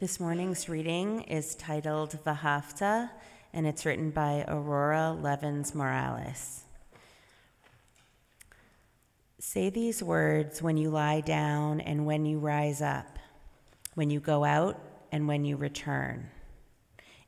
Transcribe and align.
This 0.00 0.18
morning's 0.18 0.66
reading 0.66 1.24
is 1.24 1.54
titled 1.56 2.18
V'ahavta, 2.24 3.10
and 3.52 3.66
it's 3.66 3.84
written 3.84 4.08
by 4.08 4.46
Aurora 4.48 5.12
Levins 5.12 5.74
Morales. 5.74 6.62
Say 9.38 9.68
these 9.68 10.02
words 10.02 10.62
when 10.62 10.78
you 10.78 10.88
lie 10.88 11.20
down 11.20 11.82
and 11.82 12.06
when 12.06 12.24
you 12.24 12.38
rise 12.38 12.80
up, 12.80 13.18
when 13.92 14.08
you 14.08 14.20
go 14.20 14.42
out 14.42 14.80
and 15.12 15.28
when 15.28 15.44
you 15.44 15.58
return, 15.58 16.30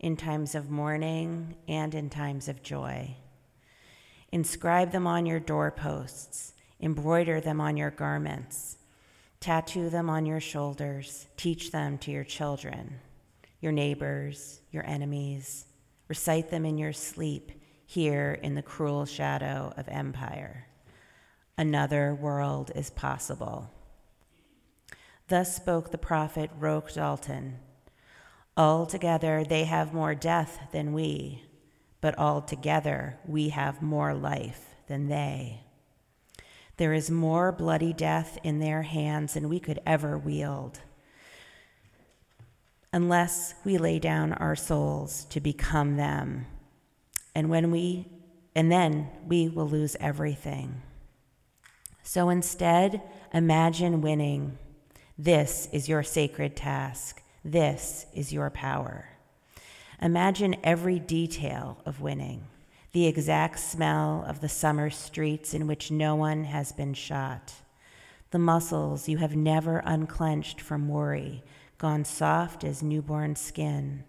in 0.00 0.16
times 0.16 0.54
of 0.54 0.70
mourning 0.70 1.54
and 1.68 1.95
in 1.95 2.09
times 2.09 2.48
of 2.48 2.62
joy. 2.62 3.14
Inscribe 4.30 4.93
them 4.93 5.07
on 5.07 5.27
your 5.27 5.41
doorposts, 5.41 6.54
embroider 6.80 7.39
them 7.39 7.61
on 7.61 7.77
your 7.77 7.91
garments, 7.91 8.79
tattoo 9.43 9.90
them 9.90 10.09
on 10.09 10.24
your 10.24 10.40
shoulders, 10.40 11.27
teach 11.36 11.70
them 11.70 11.98
to 11.98 12.11
your 12.11 12.25
children, 12.25 12.98
your 13.61 13.72
neighbors, 13.72 14.61
your 14.71 14.86
enemies. 14.86 15.67
Recite 16.08 16.50
them 16.50 16.64
in 16.64 16.79
your 16.79 16.94
sleep 16.94 17.53
here 17.84 18.39
in 18.43 18.54
the 18.54 18.62
cruel 18.62 19.04
shadow 19.04 19.75
of 19.76 19.86
empire 19.89 20.67
another 21.62 22.14
world 22.14 22.72
is 22.75 22.90
possible. 22.90 23.70
Thus 25.29 25.54
spoke 25.54 25.90
the 25.90 25.98
prophet 25.98 26.50
Roque 26.59 26.93
Dalton. 26.93 27.59
Altogether, 28.56 29.45
they 29.45 29.64
have 29.64 29.95
more 29.95 30.14
death 30.14 30.59
than 30.72 30.93
we, 30.93 31.45
but 32.00 32.19
altogether, 32.19 33.19
we 33.27 33.50
have 33.50 33.81
more 33.81 34.12
life 34.12 34.75
than 34.89 35.09
they. 35.09 35.61
There 36.83 36.92
is 36.92 37.12
more 37.12 37.53
bloody 37.53 37.92
death 37.92 38.39
in 38.42 38.59
their 38.59 38.83
hands 38.83 39.34
than 39.34 39.48
we 39.48 39.61
could 39.61 39.78
ever 39.86 40.19
wield, 40.19 40.81
unless 42.92 43.55
we 43.62 43.78
lay 43.78 44.00
down 44.00 44.33
our 44.33 44.56
souls 44.56 45.25
to 45.27 45.39
become 45.39 45.97
them. 45.97 46.47
And 47.37 47.48
when 47.48 47.71
we, 47.71 48.09
and 48.56 48.73
then 48.73 49.09
we 49.29 49.48
will 49.48 49.69
lose 49.69 49.95
everything. 50.01 50.83
So 52.03 52.31
instead, 52.31 53.01
imagine 53.33 54.01
winning. 54.01 54.59
This 55.17 55.69
is 55.71 55.89
your 55.89 56.03
sacred 56.03 56.56
task. 56.56 57.23
This 57.45 58.06
is 58.12 58.33
your 58.33 58.51
power. 58.51 59.09
Imagine 60.01 60.56
every 60.65 60.99
detail 60.99 61.78
of 61.87 62.01
winning 62.01 62.49
the 62.93 63.07
exact 63.07 63.59
smell 63.59 64.25
of 64.27 64.41
the 64.41 64.48
summer 64.48 64.91
streets 64.91 65.55
in 65.55 65.67
which 65.67 65.91
no 65.91 66.15
one 66.15 66.45
has 66.45 66.73
been 66.73 66.95
shot, 66.95 67.55
the 68.31 68.39
muscles 68.39 69.09
you 69.09 69.19
have 69.19 69.37
never 69.37 69.83
unclenched 69.84 70.61
from 70.61 70.89
worry, 70.89 71.43
gone 71.79 72.05
soft 72.05 72.65
as 72.65 72.83
newborn 72.83 73.34
skin, 73.34 74.05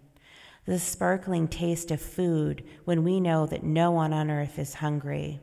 the 0.66 0.78
sparkling 0.78 1.48
taste 1.48 1.90
of 1.90 2.00
food 2.00 2.64
when 2.84 3.04
we 3.04 3.20
know 3.20 3.46
that 3.46 3.62
no 3.62 3.90
one 3.90 4.12
on 4.12 4.30
earth 4.30 4.58
is 4.58 4.74
hungry, 4.74 5.40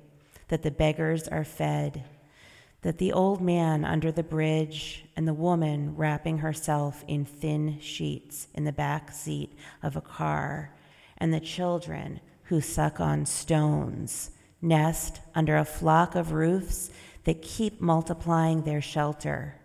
that 0.48 0.64
the 0.64 0.72
beggars 0.72 1.28
are 1.28 1.44
fed 1.44 2.04
that 2.82 2.98
the 2.98 3.14
old 3.14 3.42
man 3.42 3.86
under 3.86 4.12
the 4.12 4.24
bridge 4.24 5.06
and 5.16 5.28
the 5.28 5.34
woman 5.34 5.96
wrapping 5.96 6.40
herself 6.40 7.04
in 7.08 7.24
thin 7.26 7.80
sheets 7.80 8.48
in 8.56 8.64
the 8.64 8.72
back 8.72 9.12
seat 9.12 9.54
of 9.84 9.96
a 9.96 10.02
car, 10.02 10.74
and 11.18 11.34
the 11.34 11.40
children 11.40 12.20
who 12.52 12.60
suck 12.60 13.00
on 13.00 13.26
stones 13.26 14.30
nest 14.62 15.22
under 15.34 15.56
a 15.56 15.64
flock 15.64 16.16
of 16.16 16.34
roofs 16.34 16.92
that 17.24 17.42
keep 17.42 17.80
multiplying 17.80 18.64
their 18.64 18.82
shelter. 18.82 19.56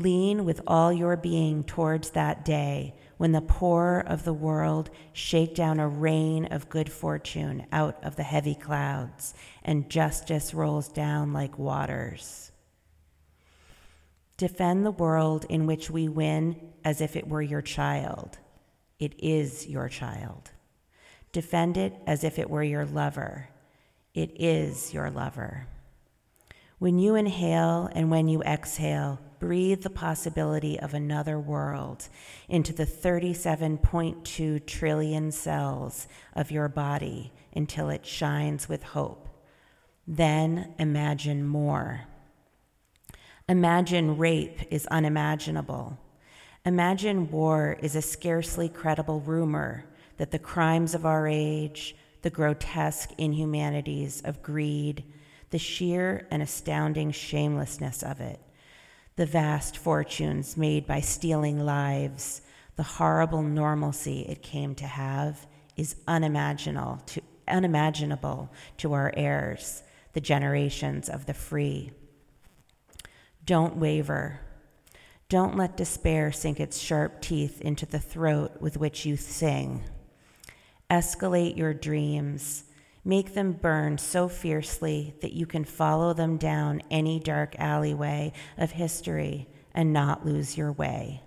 Lean 0.00 0.44
with 0.44 0.60
all 0.66 0.92
your 0.92 1.16
being 1.16 1.62
towards 1.62 2.10
that 2.10 2.44
day 2.44 2.92
when 3.18 3.30
the 3.30 3.40
poor 3.40 4.02
of 4.04 4.24
the 4.24 4.32
world 4.32 4.90
shake 5.12 5.54
down 5.54 5.78
a 5.78 5.86
rain 5.86 6.44
of 6.46 6.68
good 6.68 6.90
fortune 6.90 7.64
out 7.70 8.02
of 8.02 8.16
the 8.16 8.24
heavy 8.24 8.56
clouds, 8.56 9.32
and 9.62 9.88
justice 9.88 10.52
rolls 10.52 10.88
down 10.88 11.32
like 11.32 11.56
waters. 11.56 12.50
Defend 14.36 14.84
the 14.84 14.90
world 14.90 15.46
in 15.48 15.66
which 15.66 15.88
we 15.88 16.08
win 16.08 16.56
as 16.84 17.00
if 17.00 17.14
it 17.14 17.28
were 17.28 17.42
your 17.42 17.62
child. 17.62 18.38
It 18.98 19.14
is 19.20 19.68
your 19.68 19.88
child. 19.88 20.50
Defend 21.32 21.76
it 21.76 21.94
as 22.06 22.24
if 22.24 22.38
it 22.38 22.50
were 22.50 22.62
your 22.62 22.84
lover. 22.84 23.48
It 24.14 24.32
is 24.40 24.94
your 24.94 25.10
lover. 25.10 25.66
When 26.78 26.98
you 26.98 27.14
inhale 27.16 27.90
and 27.92 28.10
when 28.10 28.28
you 28.28 28.42
exhale, 28.42 29.18
breathe 29.40 29.82
the 29.82 29.90
possibility 29.90 30.78
of 30.78 30.94
another 30.94 31.38
world 31.38 32.08
into 32.48 32.72
the 32.72 32.86
37.2 32.86 34.66
trillion 34.66 35.32
cells 35.32 36.06
of 36.34 36.50
your 36.50 36.68
body 36.68 37.32
until 37.54 37.90
it 37.90 38.06
shines 38.06 38.68
with 38.68 38.82
hope. 38.82 39.28
Then 40.06 40.72
imagine 40.78 41.46
more. 41.46 42.02
Imagine 43.48 44.16
rape 44.16 44.60
is 44.70 44.86
unimaginable. 44.86 45.98
Imagine 46.64 47.30
war 47.30 47.76
is 47.80 47.96
a 47.96 48.02
scarcely 48.02 48.68
credible 48.68 49.20
rumor 49.20 49.84
that 50.18 50.30
the 50.30 50.38
crimes 50.38 50.94
of 50.94 51.06
our 51.06 51.26
age, 51.26 51.96
the 52.22 52.30
grotesque 52.30 53.10
inhumanities 53.18 54.20
of 54.24 54.42
greed, 54.42 55.04
the 55.50 55.58
sheer 55.58 56.26
and 56.30 56.42
astounding 56.42 57.10
shamelessness 57.10 58.02
of 58.02 58.20
it, 58.20 58.38
the 59.16 59.26
vast 59.26 59.76
fortunes 59.76 60.56
made 60.56 60.86
by 60.86 61.00
stealing 61.00 61.64
lives, 61.64 62.42
the 62.76 62.82
horrible 62.82 63.42
normalcy 63.42 64.20
it 64.28 64.42
came 64.42 64.74
to 64.74 64.86
have, 64.86 65.46
is 65.76 65.96
unimaginable 66.06 67.00
to, 67.06 67.22
unimaginable 67.48 68.52
to 68.76 68.92
our 68.92 69.12
heirs, 69.16 69.82
the 70.12 70.20
generations 70.20 71.08
of 71.08 71.26
the 71.26 71.34
free. 71.34 71.90
Don't 73.44 73.76
waver. 73.76 74.40
Don't 75.28 75.56
let 75.56 75.76
despair 75.76 76.32
sink 76.32 76.60
its 76.60 76.78
sharp 76.78 77.20
teeth 77.20 77.60
into 77.60 77.86
the 77.86 77.98
throat 77.98 78.60
with 78.60 78.76
which 78.76 79.06
you 79.06 79.16
sing. 79.16 79.82
Escalate 80.90 81.56
your 81.56 81.74
dreams 81.74 82.64
Make 83.08 83.32
them 83.32 83.52
burn 83.52 83.96
so 83.96 84.28
fiercely 84.28 85.14
that 85.22 85.32
you 85.32 85.46
can 85.46 85.64
follow 85.64 86.12
them 86.12 86.36
down 86.36 86.82
any 86.90 87.18
dark 87.18 87.58
alleyway 87.58 88.34
of 88.58 88.72
history 88.72 89.48
and 89.72 89.94
not 89.94 90.26
lose 90.26 90.58
your 90.58 90.72
way. 90.72 91.22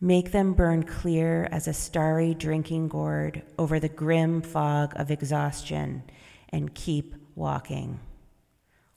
Make 0.00 0.32
them 0.32 0.54
burn 0.54 0.84
clear 0.84 1.46
as 1.52 1.68
a 1.68 1.74
starry 1.74 2.32
drinking 2.32 2.88
gourd 2.88 3.42
over 3.58 3.78
the 3.78 3.90
grim 3.90 4.40
fog 4.40 4.94
of 4.96 5.10
exhaustion 5.10 6.02
and 6.48 6.74
keep 6.74 7.14
walking. 7.34 8.00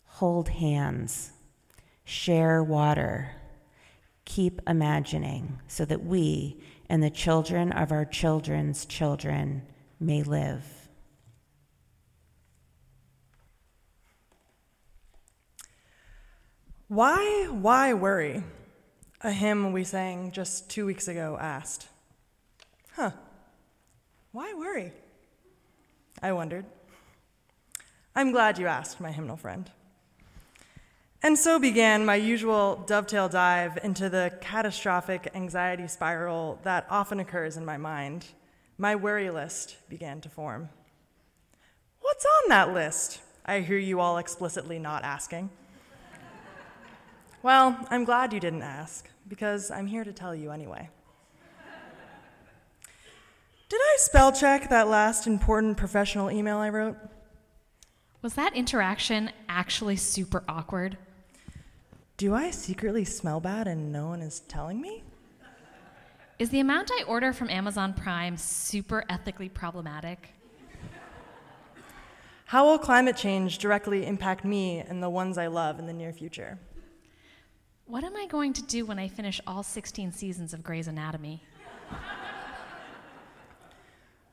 Hold 0.05 0.47
hands, 0.47 1.33
share 2.05 2.63
water, 2.63 3.31
keep 4.23 4.61
imagining 4.65 5.59
so 5.67 5.83
that 5.83 6.05
we 6.05 6.61
and 6.89 7.03
the 7.03 7.09
children 7.09 7.71
of 7.71 7.91
our 7.91 8.05
children's 8.05 8.85
children 8.85 9.63
may 9.99 10.23
live. 10.23 10.63
Why, 16.87 17.47
why 17.51 17.93
worry? 17.93 18.43
A 19.21 19.31
hymn 19.31 19.73
we 19.73 19.83
sang 19.83 20.31
just 20.31 20.69
two 20.69 20.85
weeks 20.85 21.07
ago 21.07 21.37
asked. 21.39 21.87
Huh, 22.93 23.11
why 24.31 24.53
worry? 24.53 24.93
I 26.21 26.31
wondered. 26.31 26.65
I'm 28.15 28.31
glad 28.31 28.57
you 28.57 28.67
asked, 28.67 29.01
my 29.01 29.11
hymnal 29.11 29.37
friend. 29.37 29.69
And 31.23 31.37
so 31.37 31.59
began 31.59 32.05
my 32.05 32.15
usual 32.15 32.83
dovetail 32.87 33.27
dive 33.27 33.79
into 33.83 34.07
the 34.07 34.31
catastrophic 34.39 35.31
anxiety 35.33 35.87
spiral 35.87 36.59
that 36.63 36.85
often 36.89 37.19
occurs 37.19 37.57
in 37.57 37.65
my 37.65 37.77
mind. 37.77 38.25
My 38.77 38.95
worry 38.95 39.29
list 39.31 39.77
began 39.89 40.21
to 40.21 40.29
form. 40.29 40.69
What's 42.01 42.25
on 42.25 42.49
that 42.49 42.73
list? 42.73 43.21
I 43.45 43.61
hear 43.61 43.79
you 43.79 43.99
all 43.99 44.19
explicitly 44.19 44.77
not 44.77 45.03
asking. 45.03 45.49
Well, 47.41 47.77
I'm 47.89 48.03
glad 48.03 48.31
you 48.31 48.39
didn't 48.39 48.61
ask, 48.61 49.09
because 49.27 49.71
I'm 49.71 49.87
here 49.87 50.03
to 50.03 50.13
tell 50.13 50.35
you 50.35 50.51
anyway. 50.51 50.89
Did 53.69 53.81
I 53.81 53.95
spell 53.97 54.31
check 54.31 54.69
that 54.69 54.87
last 54.87 55.27
important 55.27 55.77
professional 55.77 56.29
email 56.29 56.57
I 56.57 56.69
wrote? 56.69 56.97
Was 58.21 58.33
that 58.35 58.55
interaction 58.55 59.31
actually 59.49 59.95
super 59.95 60.43
awkward? 60.47 60.97
Do 62.17 62.33
I 62.33 62.49
secretly 62.49 63.05
smell 63.05 63.39
bad 63.39 63.67
and 63.67 63.91
no 63.91 64.07
one 64.07 64.23
is 64.23 64.39
telling 64.39 64.81
me? 64.81 65.03
Is 66.39 66.49
the 66.49 66.59
amount 66.59 66.89
I 66.91 67.03
order 67.03 67.31
from 67.31 67.47
Amazon 67.47 67.93
Prime 67.93 68.37
super 68.37 69.03
ethically 69.07 69.49
problematic? 69.49 70.29
How 72.45 72.65
will 72.65 72.79
climate 72.79 73.17
change 73.17 73.59
directly 73.59 74.03
impact 74.07 74.43
me 74.43 74.79
and 74.79 75.03
the 75.03 75.11
ones 75.11 75.37
I 75.37 75.45
love 75.45 75.77
in 75.77 75.85
the 75.85 75.93
near 75.93 76.11
future? 76.11 76.57
What 77.85 78.03
am 78.03 78.15
I 78.15 78.25
going 78.25 78.51
to 78.53 78.63
do 78.63 78.87
when 78.87 78.97
I 78.97 79.07
finish 79.07 79.39
all 79.45 79.61
16 79.61 80.11
seasons 80.11 80.55
of 80.55 80.63
Grey's 80.63 80.87
Anatomy? 80.87 81.43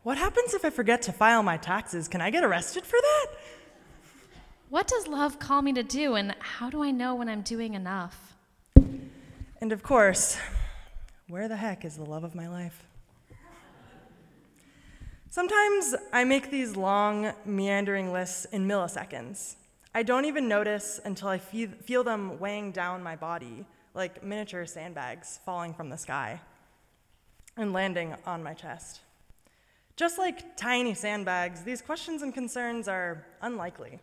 What 0.04 0.16
happens 0.16 0.54
if 0.54 0.64
I 0.64 0.70
forget 0.70 1.02
to 1.02 1.12
file 1.12 1.42
my 1.42 1.58
taxes? 1.58 2.08
Can 2.08 2.22
I 2.22 2.30
get 2.30 2.44
arrested 2.44 2.84
for 2.84 2.98
that? 3.00 3.26
What 4.74 4.88
does 4.88 5.06
love 5.06 5.38
call 5.38 5.62
me 5.62 5.72
to 5.74 5.84
do, 5.84 6.16
and 6.16 6.34
how 6.40 6.68
do 6.68 6.82
I 6.82 6.90
know 6.90 7.14
when 7.14 7.28
I'm 7.28 7.42
doing 7.42 7.74
enough? 7.74 8.34
And 9.60 9.70
of 9.70 9.84
course, 9.84 10.36
where 11.28 11.46
the 11.46 11.54
heck 11.54 11.84
is 11.84 11.96
the 11.96 12.02
love 12.02 12.24
of 12.24 12.34
my 12.34 12.48
life? 12.48 12.84
Sometimes 15.30 15.94
I 16.12 16.24
make 16.24 16.50
these 16.50 16.74
long, 16.74 17.32
meandering 17.44 18.12
lists 18.12 18.46
in 18.46 18.66
milliseconds. 18.66 19.54
I 19.94 20.02
don't 20.02 20.24
even 20.24 20.48
notice 20.48 21.00
until 21.04 21.28
I 21.28 21.38
feel 21.38 22.02
them 22.02 22.40
weighing 22.40 22.72
down 22.72 23.00
my 23.00 23.14
body 23.14 23.66
like 23.94 24.24
miniature 24.24 24.66
sandbags 24.66 25.38
falling 25.46 25.72
from 25.72 25.88
the 25.88 25.96
sky 25.96 26.40
and 27.56 27.72
landing 27.72 28.16
on 28.26 28.42
my 28.42 28.54
chest. 28.54 29.02
Just 29.94 30.18
like 30.18 30.56
tiny 30.56 30.94
sandbags, 30.94 31.62
these 31.62 31.80
questions 31.80 32.22
and 32.22 32.34
concerns 32.34 32.88
are 32.88 33.24
unlikely. 33.40 34.00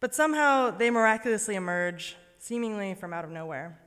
But 0.00 0.14
somehow 0.14 0.70
they 0.70 0.90
miraculously 0.90 1.54
emerge, 1.54 2.16
seemingly 2.38 2.94
from 2.94 3.12
out 3.12 3.24
of 3.24 3.30
nowhere. 3.30 3.78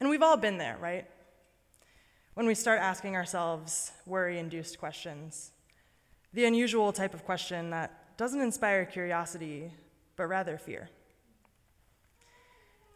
And 0.00 0.10
we've 0.10 0.22
all 0.22 0.36
been 0.36 0.58
there, 0.58 0.76
right? 0.80 1.06
When 2.34 2.46
we 2.46 2.54
start 2.54 2.80
asking 2.80 3.16
ourselves 3.16 3.90
worry 4.06 4.38
induced 4.38 4.78
questions, 4.78 5.50
the 6.32 6.44
unusual 6.44 6.92
type 6.92 7.14
of 7.14 7.24
question 7.24 7.70
that 7.70 8.16
doesn't 8.18 8.40
inspire 8.40 8.84
curiosity, 8.84 9.72
but 10.16 10.26
rather 10.26 10.58
fear. 10.58 10.90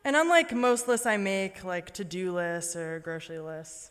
And 0.04 0.14
unlike 0.16 0.52
most 0.52 0.88
lists 0.88 1.06
I 1.06 1.16
make, 1.16 1.64
like 1.64 1.92
to 1.94 2.04
do 2.04 2.32
lists 2.32 2.76
or 2.76 3.00
grocery 3.00 3.38
lists, 3.38 3.90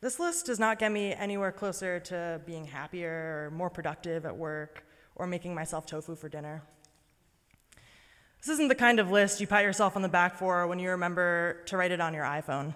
this 0.00 0.18
list 0.18 0.46
does 0.46 0.58
not 0.58 0.78
get 0.78 0.90
me 0.90 1.14
anywhere 1.14 1.52
closer 1.52 2.00
to 2.00 2.40
being 2.44 2.66
happier 2.66 3.46
or 3.46 3.50
more 3.50 3.70
productive 3.70 4.26
at 4.26 4.36
work 4.36 4.84
or 5.14 5.26
making 5.26 5.54
myself 5.54 5.86
tofu 5.86 6.16
for 6.16 6.28
dinner. 6.28 6.62
This 8.44 8.52
isn't 8.52 8.68
the 8.68 8.74
kind 8.74 9.00
of 9.00 9.10
list 9.10 9.40
you 9.40 9.46
pat 9.46 9.64
yourself 9.64 9.96
on 9.96 10.02
the 10.02 10.08
back 10.08 10.36
for 10.36 10.66
when 10.66 10.78
you 10.78 10.90
remember 10.90 11.62
to 11.64 11.78
write 11.78 11.92
it 11.92 12.00
on 12.02 12.12
your 12.12 12.24
iPhone. 12.24 12.74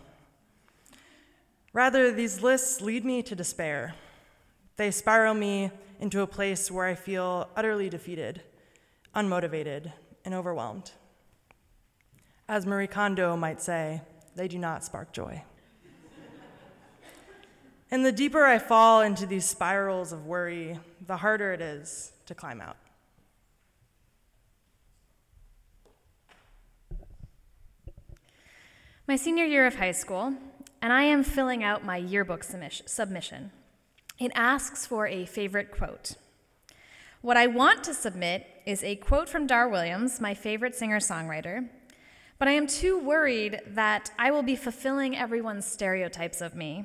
Rather, 1.75 2.11
these 2.11 2.41
lists 2.41 2.81
lead 2.81 3.05
me 3.05 3.23
to 3.25 3.35
despair. 3.35 3.95
They 4.77 4.91
spiral 4.91 5.35
me 5.35 5.71
into 6.01 6.23
a 6.23 6.27
place 6.27 6.71
where 6.71 6.87
I 6.87 6.95
feel 6.95 7.51
utterly 7.55 7.91
defeated, 7.91 8.41
unmotivated, 9.15 9.93
and 10.25 10.33
overwhelmed. 10.33 10.93
As 12.49 12.65
Marie 12.65 12.87
Kondo 12.87 13.37
might 13.37 13.61
say, 13.61 14.01
they 14.37 14.49
do 14.49 14.57
not 14.57 14.87
spark 14.87 15.13
joy. 15.13 15.43
And 17.91 18.07
the 18.07 18.13
deeper 18.13 18.47
I 18.47 18.59
fall 18.59 19.03
into 19.03 19.27
these 19.27 19.45
spirals 19.45 20.13
of 20.13 20.25
worry, 20.25 20.79
the 21.07 21.19
harder 21.19 21.53
it 21.53 21.61
is 21.61 22.13
to 22.25 22.35
climb 22.35 22.63
out. 22.63 22.79
My 29.09 29.17
senior 29.17 29.47
year 29.47 29.67
of 29.67 29.77
high 29.77 29.93
school, 29.93 30.35
and 30.83 30.93
I 30.93 31.05
am 31.05 31.23
filling 31.23 31.65
out 31.65 31.83
my 31.83 31.97
yearbook 31.97 32.45
submission. 32.45 33.51
It 34.19 34.31
asks 34.35 34.85
for 34.85 35.07
a 35.07 35.25
favorite 35.25 35.71
quote. 35.71 36.17
What 37.23 37.39
I 37.39 37.47
want 37.47 37.83
to 37.85 37.95
submit 37.95 38.47
is 38.67 38.85
a 38.85 38.97
quote 38.97 39.31
from 39.31 39.47
Dar 39.47 39.67
Williams, 39.67 40.21
my 40.21 40.35
favorite 40.35 40.75
singer 40.75 41.01
songwriter, 41.01 41.71
but 42.39 42.49
I 42.49 42.51
am 42.51 42.67
too 42.67 42.99
worried 42.99 43.63
that 43.69 44.11
I 44.19 44.31
will 44.31 44.43
be 44.43 44.55
fulfilling 44.55 45.17
everyone's 45.17 45.65
stereotypes 45.65 46.43
of 46.43 46.55
me 46.55 46.85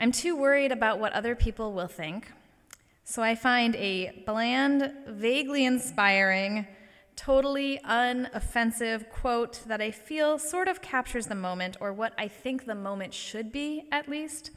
I'm 0.00 0.10
too 0.10 0.34
worried 0.34 0.72
about 0.72 1.00
what 1.00 1.12
other 1.12 1.36
people 1.36 1.74
will 1.74 1.86
think. 1.86 2.32
So 3.04 3.22
I 3.22 3.34
find 3.34 3.76
a 3.76 4.22
bland, 4.24 4.90
vaguely 5.06 5.66
inspiring, 5.66 6.66
totally 7.16 7.78
unoffensive 7.84 9.08
quote 9.10 9.60
that 9.66 9.80
I 9.80 9.90
feel 9.90 10.38
sort 10.38 10.68
of 10.68 10.82
captures 10.82 11.26
the 11.26 11.34
moment, 11.34 11.76
or 11.80 11.92
what 11.92 12.12
I 12.18 12.28
think 12.28 12.66
the 12.66 12.74
moment 12.74 13.14
should 13.14 13.52
be, 13.52 13.84
at 13.92 14.08
least. 14.08 14.50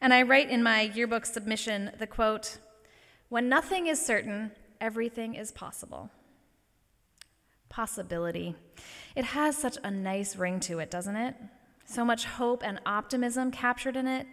And 0.00 0.12
I 0.12 0.22
write 0.22 0.50
in 0.50 0.62
my 0.62 0.82
yearbook 0.82 1.26
submission 1.26 1.90
the 1.98 2.06
quote 2.06 2.58
When 3.28 3.48
nothing 3.48 3.86
is 3.86 4.04
certain, 4.04 4.52
everything 4.80 5.34
is 5.34 5.52
possible. 5.52 6.10
Possibility. 7.68 8.54
It 9.16 9.24
has 9.24 9.56
such 9.56 9.78
a 9.82 9.90
nice 9.90 10.36
ring 10.36 10.60
to 10.60 10.78
it, 10.78 10.90
doesn't 10.90 11.16
it? 11.16 11.34
So 11.86 12.04
much 12.04 12.24
hope 12.24 12.62
and 12.64 12.80
optimism 12.86 13.50
captured 13.50 13.96
in 13.96 14.06
it 14.06 14.26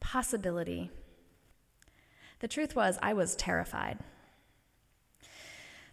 possibility. 0.00 0.90
The 2.40 2.48
truth 2.48 2.76
was, 2.76 2.98
I 3.02 3.12
was 3.12 3.34
terrified. 3.36 3.98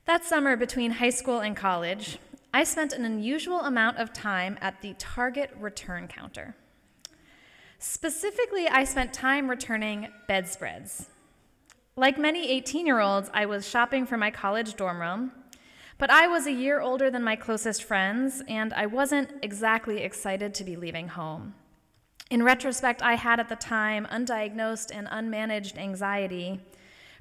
That 0.06 0.24
summer 0.24 0.56
between 0.56 0.92
high 0.92 1.10
school 1.10 1.40
and 1.40 1.58
college, 1.58 2.20
I 2.54 2.64
spent 2.64 2.94
an 2.94 3.06
unusual 3.06 3.62
amount 3.62 3.98
of 3.98 4.14
time 4.14 4.56
at 4.62 4.82
the 4.84 4.94
Target 5.00 5.50
return 5.60 6.08
counter. 6.08 6.56
Specifically, 7.80 8.68
I 8.68 8.84
spent 8.84 9.14
time 9.14 9.50
returning 9.50 10.10
bedspreads. 10.28 11.10
Like 11.96 12.20
many 12.20 12.52
18 12.52 12.86
year 12.86 13.00
olds, 13.00 13.32
I 13.34 13.48
was 13.48 13.68
shopping 13.68 14.06
for 14.06 14.16
my 14.16 14.30
college 14.30 14.76
dorm 14.76 15.02
room, 15.02 15.32
but 15.98 16.12
I 16.12 16.28
was 16.28 16.46
a 16.46 16.52
year 16.52 16.82
older 16.82 17.10
than 17.10 17.24
my 17.24 17.36
closest 17.36 17.84
friends, 17.84 18.44
and 18.48 18.74
I 18.74 18.86
wasn't 18.86 19.32
exactly 19.42 20.04
excited 20.04 20.54
to 20.54 20.64
be 20.64 20.76
leaving 20.76 21.08
home. 21.08 21.56
In 22.30 22.44
retrospect, 22.44 23.02
I 23.02 23.16
had 23.16 23.40
at 23.40 23.50
the 23.50 23.56
time 23.56 24.06
undiagnosed 24.12 24.92
and 24.94 25.08
unmanaged 25.08 25.78
anxiety, 25.78 26.60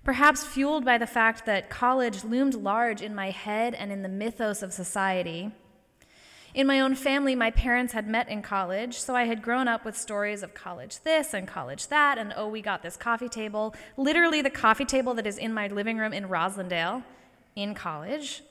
perhaps 0.04 0.44
fueled 0.44 0.84
by 0.84 0.98
the 0.98 1.06
fact 1.06 1.46
that 1.46 1.70
college 1.70 2.22
loomed 2.24 2.54
large 2.54 3.02
in 3.02 3.14
my 3.14 3.30
head 3.30 3.74
and 3.74 3.90
in 3.90 4.02
the 4.02 4.08
mythos 4.08 4.62
of 4.62 4.72
society. 4.72 5.50
In 6.54 6.68
my 6.68 6.78
own 6.78 6.94
family, 6.94 7.34
my 7.34 7.50
parents 7.50 7.94
had 7.94 8.06
met 8.06 8.28
in 8.28 8.40
college, 8.40 9.00
so 9.00 9.16
I 9.16 9.24
had 9.24 9.42
grown 9.42 9.66
up 9.66 9.84
with 9.84 9.96
stories 9.96 10.44
of 10.44 10.54
college 10.54 11.00
this 11.00 11.34
and 11.34 11.48
college 11.48 11.88
that, 11.88 12.16
and 12.16 12.32
oh, 12.36 12.46
we 12.46 12.62
got 12.62 12.82
this 12.82 12.96
coffee 12.96 13.28
table, 13.28 13.74
literally 13.96 14.40
the 14.40 14.50
coffee 14.50 14.84
table 14.84 15.14
that 15.14 15.26
is 15.26 15.36
in 15.36 15.52
my 15.52 15.66
living 15.66 15.98
room 15.98 16.12
in 16.12 16.28
Roslindale 16.28 17.02
in 17.56 17.74
college. 17.74 18.42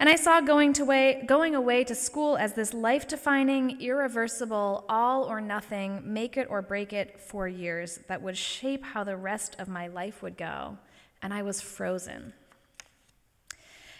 And 0.00 0.08
I 0.08 0.16
saw 0.16 0.40
going, 0.40 0.72
to 0.74 0.84
way, 0.84 1.22
going 1.26 1.54
away 1.54 1.84
to 1.84 1.94
school 1.94 2.36
as 2.36 2.54
this 2.54 2.74
life 2.74 3.06
defining, 3.06 3.80
irreversible, 3.80 4.84
all 4.88 5.24
or 5.24 5.40
nothing, 5.40 6.02
make 6.04 6.36
it 6.36 6.48
or 6.50 6.62
break 6.62 6.92
it 6.92 7.20
four 7.20 7.46
years 7.46 8.00
that 8.08 8.20
would 8.20 8.36
shape 8.36 8.84
how 8.84 9.04
the 9.04 9.16
rest 9.16 9.54
of 9.58 9.68
my 9.68 9.86
life 9.86 10.22
would 10.22 10.36
go. 10.36 10.78
And 11.22 11.32
I 11.32 11.42
was 11.42 11.60
frozen. 11.60 12.32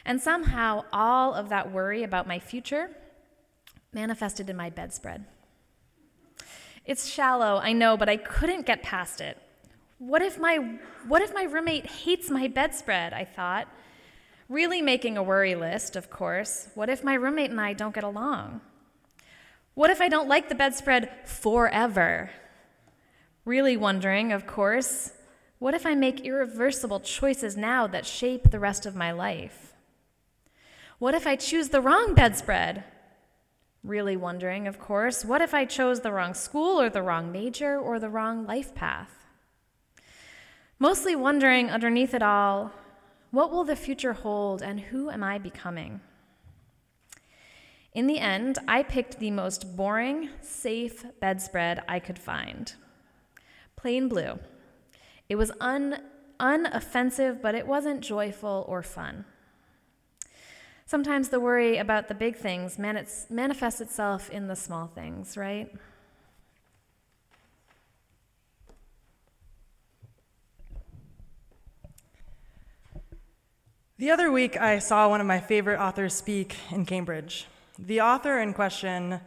And 0.04 0.20
somehow, 0.20 0.84
all 0.92 1.32
of 1.32 1.48
that 1.48 1.72
worry 1.72 2.02
about 2.02 2.26
my 2.26 2.38
future 2.38 2.90
manifested 3.92 4.50
in 4.50 4.56
my 4.56 4.70
bedspread. 4.70 5.24
It's 6.84 7.08
shallow, 7.08 7.60
I 7.62 7.72
know, 7.72 7.96
but 7.96 8.08
I 8.08 8.16
couldn't 8.16 8.66
get 8.66 8.82
past 8.82 9.20
it. 9.20 9.38
What 9.98 10.20
if 10.20 10.38
my, 10.38 10.78
what 11.06 11.22
if 11.22 11.32
my 11.32 11.44
roommate 11.44 11.86
hates 11.86 12.28
my 12.28 12.48
bedspread? 12.48 13.14
I 13.14 13.24
thought. 13.24 13.68
Really 14.48 14.82
making 14.82 15.16
a 15.16 15.22
worry 15.22 15.54
list, 15.54 15.96
of 15.96 16.10
course. 16.10 16.68
What 16.74 16.90
if 16.90 17.02
my 17.02 17.14
roommate 17.14 17.50
and 17.50 17.60
I 17.60 17.72
don't 17.72 17.94
get 17.94 18.04
along? 18.04 18.60
What 19.74 19.90
if 19.90 20.00
I 20.00 20.08
don't 20.08 20.28
like 20.28 20.48
the 20.48 20.54
bedspread 20.54 21.10
forever? 21.24 22.30
Really 23.44 23.76
wondering, 23.76 24.32
of 24.32 24.46
course, 24.46 25.12
what 25.58 25.74
if 25.74 25.86
I 25.86 25.94
make 25.94 26.20
irreversible 26.20 27.00
choices 27.00 27.56
now 27.56 27.86
that 27.86 28.06
shape 28.06 28.50
the 28.50 28.60
rest 28.60 28.86
of 28.86 28.94
my 28.94 29.12
life? 29.12 29.74
What 30.98 31.14
if 31.14 31.26
I 31.26 31.36
choose 31.36 31.70
the 31.70 31.80
wrong 31.80 32.14
bedspread? 32.14 32.84
Really 33.82 34.16
wondering, 34.16 34.66
of 34.66 34.78
course, 34.78 35.24
what 35.24 35.42
if 35.42 35.52
I 35.52 35.64
chose 35.64 36.00
the 36.00 36.12
wrong 36.12 36.34
school 36.34 36.80
or 36.80 36.88
the 36.88 37.02
wrong 37.02 37.32
major 37.32 37.78
or 37.78 37.98
the 37.98 38.08
wrong 38.08 38.46
life 38.46 38.74
path? 38.74 39.26
Mostly 40.78 41.16
wondering 41.16 41.70
underneath 41.70 42.14
it 42.14 42.22
all, 42.22 42.72
what 43.34 43.50
will 43.50 43.64
the 43.64 43.76
future 43.76 44.12
hold, 44.12 44.62
and 44.62 44.78
who 44.78 45.10
am 45.10 45.22
I 45.22 45.38
becoming? 45.38 46.00
In 47.92 48.06
the 48.06 48.18
end, 48.18 48.58
I 48.66 48.82
picked 48.82 49.18
the 49.18 49.30
most 49.30 49.76
boring, 49.76 50.30
safe 50.40 51.04
bedspread 51.20 51.82
I 51.88 52.00
could 52.00 52.18
find 52.18 52.72
plain 53.76 54.08
blue. 54.08 54.38
It 55.28 55.36
was 55.36 55.52
un- 55.60 56.00
unoffensive, 56.40 57.42
but 57.42 57.54
it 57.54 57.66
wasn't 57.66 58.00
joyful 58.00 58.64
or 58.66 58.82
fun. 58.82 59.26
Sometimes 60.86 61.28
the 61.28 61.38
worry 61.38 61.76
about 61.76 62.08
the 62.08 62.14
big 62.14 62.36
things 62.36 62.78
manifests 62.78 63.80
itself 63.82 64.30
in 64.30 64.48
the 64.48 64.56
small 64.56 64.86
things, 64.86 65.36
right? 65.36 65.70
The 74.04 74.10
other 74.10 74.30
week, 74.30 74.60
I 74.60 74.80
saw 74.80 75.08
one 75.08 75.22
of 75.22 75.26
my 75.26 75.40
favorite 75.40 75.80
authors 75.80 76.12
speak 76.12 76.56
in 76.70 76.84
Cambridge. 76.84 77.46
The 77.78 78.02
author 78.02 78.38
in 78.38 78.52
question, 78.52 79.18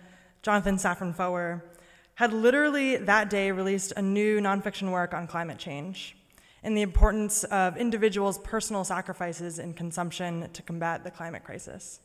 Jonathan 0.43 0.75
Safran 0.75 1.15
Foer, 1.15 1.65
had 2.13 2.31
literally 2.31 2.95
that 2.95 3.27
day 3.27 3.51
released 3.51 3.93
a 3.97 4.03
new 4.03 4.39
nonfiction 4.39 4.91
work 4.91 5.15
on 5.15 5.25
climate 5.25 5.57
change 5.57 6.15
and 6.61 6.77
the 6.77 6.83
importance 6.83 7.43
of 7.45 7.75
individuals' 7.75 8.37
personal 8.37 8.83
sacrifices 8.83 9.57
in 9.57 9.73
consumption 9.73 10.47
to 10.53 10.61
combat 10.61 11.03
the 11.03 11.09
climate 11.09 11.43
crisis. 11.43 11.99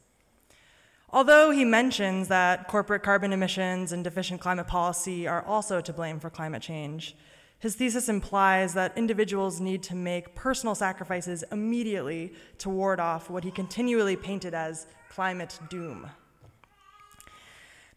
Although 1.11 1.51
he 1.51 1.67
mentions 1.67 2.29
that 2.29 2.69
corporate 2.69 3.03
carbon 3.03 3.35
emissions 3.35 3.93
and 3.93 4.03
deficient 4.03 4.41
climate 4.41 4.67
policy 4.67 5.29
are 5.29 5.45
also 5.45 5.83
to 5.83 5.93
blame 5.93 6.19
for 6.19 6.31
climate 6.31 6.63
change, 6.63 7.17
his 7.63 7.77
thesis 7.77 8.09
implies 8.09 8.75
that 8.75 8.99
individuals 8.99 9.61
need 9.61 9.85
to 9.85 9.95
make 9.95 10.35
personal 10.35 10.75
sacrifices 10.75 11.45
immediately 11.53 12.33
to 12.59 12.69
ward 12.69 12.99
off 12.99 13.31
what 13.31 13.45
he 13.45 13.53
continually 13.53 14.17
painted 14.17 14.53
as 14.53 14.89
climate 15.09 15.61
doom. 15.71 16.11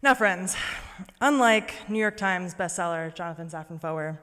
Now, 0.00 0.14
friends, 0.14 0.54
unlike 1.20 1.74
New 1.88 1.98
York 1.98 2.16
Times 2.16 2.54
bestseller 2.54 3.12
Jonathan 3.12 3.48
Safran 3.48 3.80
Foer, 3.80 4.20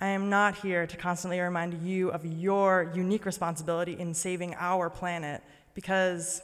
I 0.00 0.06
am 0.06 0.30
not 0.30 0.56
here 0.56 0.86
to 0.86 0.96
constantly 0.96 1.40
remind 1.40 1.86
you 1.86 2.08
of 2.08 2.24
your 2.24 2.90
unique 2.94 3.26
responsibility 3.26 4.00
in 4.00 4.14
saving 4.14 4.54
our 4.58 4.88
planet 4.88 5.42
because 5.74 6.40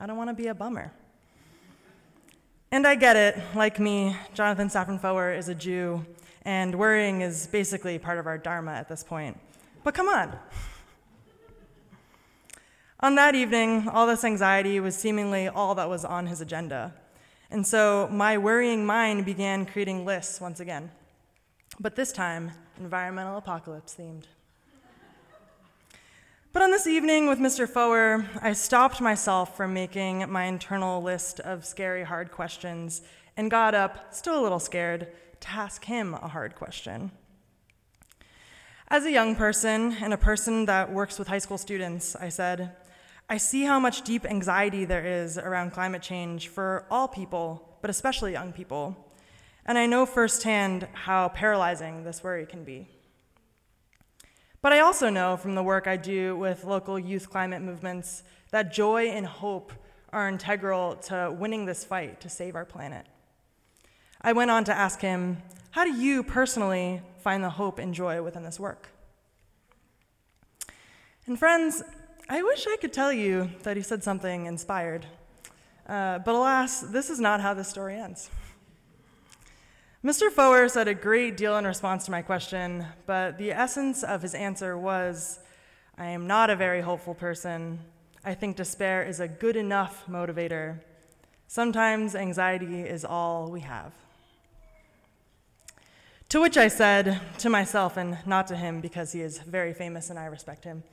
I 0.00 0.06
don't 0.06 0.16
want 0.16 0.30
to 0.30 0.34
be 0.34 0.48
a 0.48 0.54
bummer. 0.54 0.90
And 2.72 2.84
I 2.84 2.96
get 2.96 3.14
it, 3.14 3.40
like 3.54 3.78
me, 3.78 4.16
Jonathan 4.34 4.68
Safran 4.68 5.00
Foer 5.00 5.32
is 5.34 5.48
a 5.48 5.54
Jew, 5.54 6.04
and 6.42 6.74
worrying 6.74 7.20
is 7.20 7.46
basically 7.46 7.98
part 7.98 8.18
of 8.18 8.26
our 8.26 8.38
dharma 8.38 8.72
at 8.72 8.88
this 8.88 9.02
point. 9.02 9.38
But 9.84 9.94
come 9.94 10.08
on. 10.08 10.38
On 13.00 13.14
that 13.14 13.34
evening, 13.34 13.88
all 13.88 14.06
this 14.06 14.24
anxiety 14.24 14.78
was 14.78 14.94
seemingly 14.94 15.48
all 15.48 15.74
that 15.74 15.88
was 15.88 16.04
on 16.04 16.26
his 16.26 16.40
agenda. 16.40 16.94
And 17.50 17.66
so 17.66 18.08
my 18.12 18.38
worrying 18.38 18.84
mind 18.84 19.24
began 19.24 19.66
creating 19.66 20.04
lists 20.04 20.40
once 20.40 20.60
again. 20.60 20.90
But 21.78 21.96
this 21.96 22.12
time, 22.12 22.52
environmental 22.78 23.38
apocalypse 23.38 23.94
themed. 23.98 24.24
But 26.52 26.62
on 26.62 26.72
this 26.72 26.86
evening 26.86 27.28
with 27.28 27.38
Mr. 27.38 27.68
Foer, 27.68 28.28
I 28.42 28.52
stopped 28.52 29.00
myself 29.00 29.56
from 29.56 29.72
making 29.72 30.30
my 30.30 30.44
internal 30.44 31.00
list 31.00 31.38
of 31.40 31.64
scary, 31.64 32.02
hard 32.02 32.32
questions 32.32 33.02
and 33.36 33.50
got 33.50 33.74
up, 33.74 34.12
still 34.12 34.38
a 34.38 34.42
little 34.42 34.58
scared, 34.58 35.08
to 35.40 35.50
ask 35.50 35.84
him 35.84 36.14
a 36.14 36.28
hard 36.28 36.54
question. 36.54 37.10
As 38.88 39.04
a 39.04 39.12
young 39.12 39.36
person 39.36 39.96
and 40.00 40.12
a 40.12 40.18
person 40.18 40.66
that 40.66 40.92
works 40.92 41.18
with 41.18 41.28
high 41.28 41.38
school 41.38 41.58
students, 41.58 42.16
I 42.16 42.28
said, 42.28 42.76
I 43.28 43.36
see 43.36 43.62
how 43.62 43.78
much 43.78 44.02
deep 44.02 44.26
anxiety 44.26 44.84
there 44.84 45.06
is 45.06 45.38
around 45.38 45.70
climate 45.70 46.02
change 46.02 46.48
for 46.48 46.86
all 46.90 47.06
people, 47.06 47.78
but 47.80 47.90
especially 47.90 48.32
young 48.32 48.52
people. 48.52 49.14
And 49.64 49.78
I 49.78 49.86
know 49.86 50.04
firsthand 50.06 50.88
how 50.92 51.28
paralyzing 51.28 52.02
this 52.02 52.24
worry 52.24 52.46
can 52.46 52.64
be. 52.64 52.88
But 54.62 54.72
I 54.72 54.80
also 54.80 55.08
know 55.08 55.36
from 55.36 55.54
the 55.54 55.62
work 55.62 55.86
I 55.86 55.96
do 55.96 56.36
with 56.36 56.64
local 56.64 56.98
youth 56.98 57.30
climate 57.30 57.62
movements 57.62 58.24
that 58.50 58.72
joy 58.72 59.10
and 59.10 59.24
hope 59.24 59.72
are 60.12 60.28
integral 60.28 60.96
to 60.96 61.34
winning 61.38 61.66
this 61.66 61.84
fight 61.84 62.20
to 62.22 62.28
save 62.28 62.56
our 62.56 62.64
planet. 62.64 63.06
I 64.22 64.32
went 64.32 64.50
on 64.50 64.64
to 64.64 64.76
ask 64.76 65.00
him, 65.00 65.38
How 65.70 65.84
do 65.84 65.92
you 65.92 66.22
personally 66.22 67.00
find 67.18 67.42
the 67.42 67.50
hope 67.50 67.78
and 67.78 67.94
joy 67.94 68.22
within 68.22 68.42
this 68.42 68.60
work? 68.60 68.88
And 71.26 71.38
friends, 71.38 71.82
I 72.28 72.42
wish 72.42 72.66
I 72.66 72.76
could 72.76 72.92
tell 72.92 73.12
you 73.12 73.50
that 73.62 73.76
he 73.76 73.82
said 73.82 74.02
something 74.02 74.46
inspired. 74.46 75.06
Uh, 75.88 76.18
but 76.18 76.34
alas, 76.34 76.80
this 76.80 77.08
is 77.08 77.18
not 77.18 77.40
how 77.40 77.54
this 77.54 77.68
story 77.68 77.96
ends. 77.96 78.30
Mr. 80.04 80.30
Foer 80.30 80.68
said 80.68 80.88
a 80.88 80.94
great 80.94 81.36
deal 81.36 81.56
in 81.58 81.64
response 81.64 82.04
to 82.04 82.10
my 82.10 82.22
question, 82.22 82.86
but 83.06 83.36
the 83.38 83.52
essence 83.52 84.02
of 84.02 84.22
his 84.22 84.34
answer 84.34 84.78
was 84.78 85.40
I 85.98 86.06
am 86.06 86.26
not 86.26 86.50
a 86.50 86.56
very 86.56 86.80
hopeful 86.80 87.14
person. 87.14 87.80
I 88.24 88.34
think 88.34 88.56
despair 88.56 89.02
is 89.02 89.20
a 89.20 89.28
good 89.28 89.56
enough 89.56 90.04
motivator. 90.08 90.80
Sometimes 91.48 92.14
anxiety 92.14 92.82
is 92.82 93.04
all 93.04 93.50
we 93.50 93.60
have. 93.60 93.92
To 96.30 96.40
which 96.40 96.56
I 96.56 96.68
said 96.68 97.20
to 97.38 97.50
myself 97.50 97.96
and 97.96 98.18
not 98.24 98.46
to 98.46 98.56
him 98.56 98.80
because 98.80 99.10
he 99.10 99.20
is 99.20 99.40
very 99.40 99.74
famous 99.74 100.10
and 100.10 100.18
I 100.18 100.26
respect 100.26 100.62
him, 100.62 100.84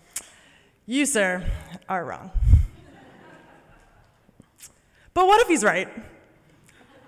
You, 0.87 1.05
sir, 1.05 1.45
are 1.87 2.03
wrong. 2.03 2.31
but 5.13 5.27
what 5.27 5.39
if 5.41 5.47
he's 5.47 5.63
right? 5.63 5.89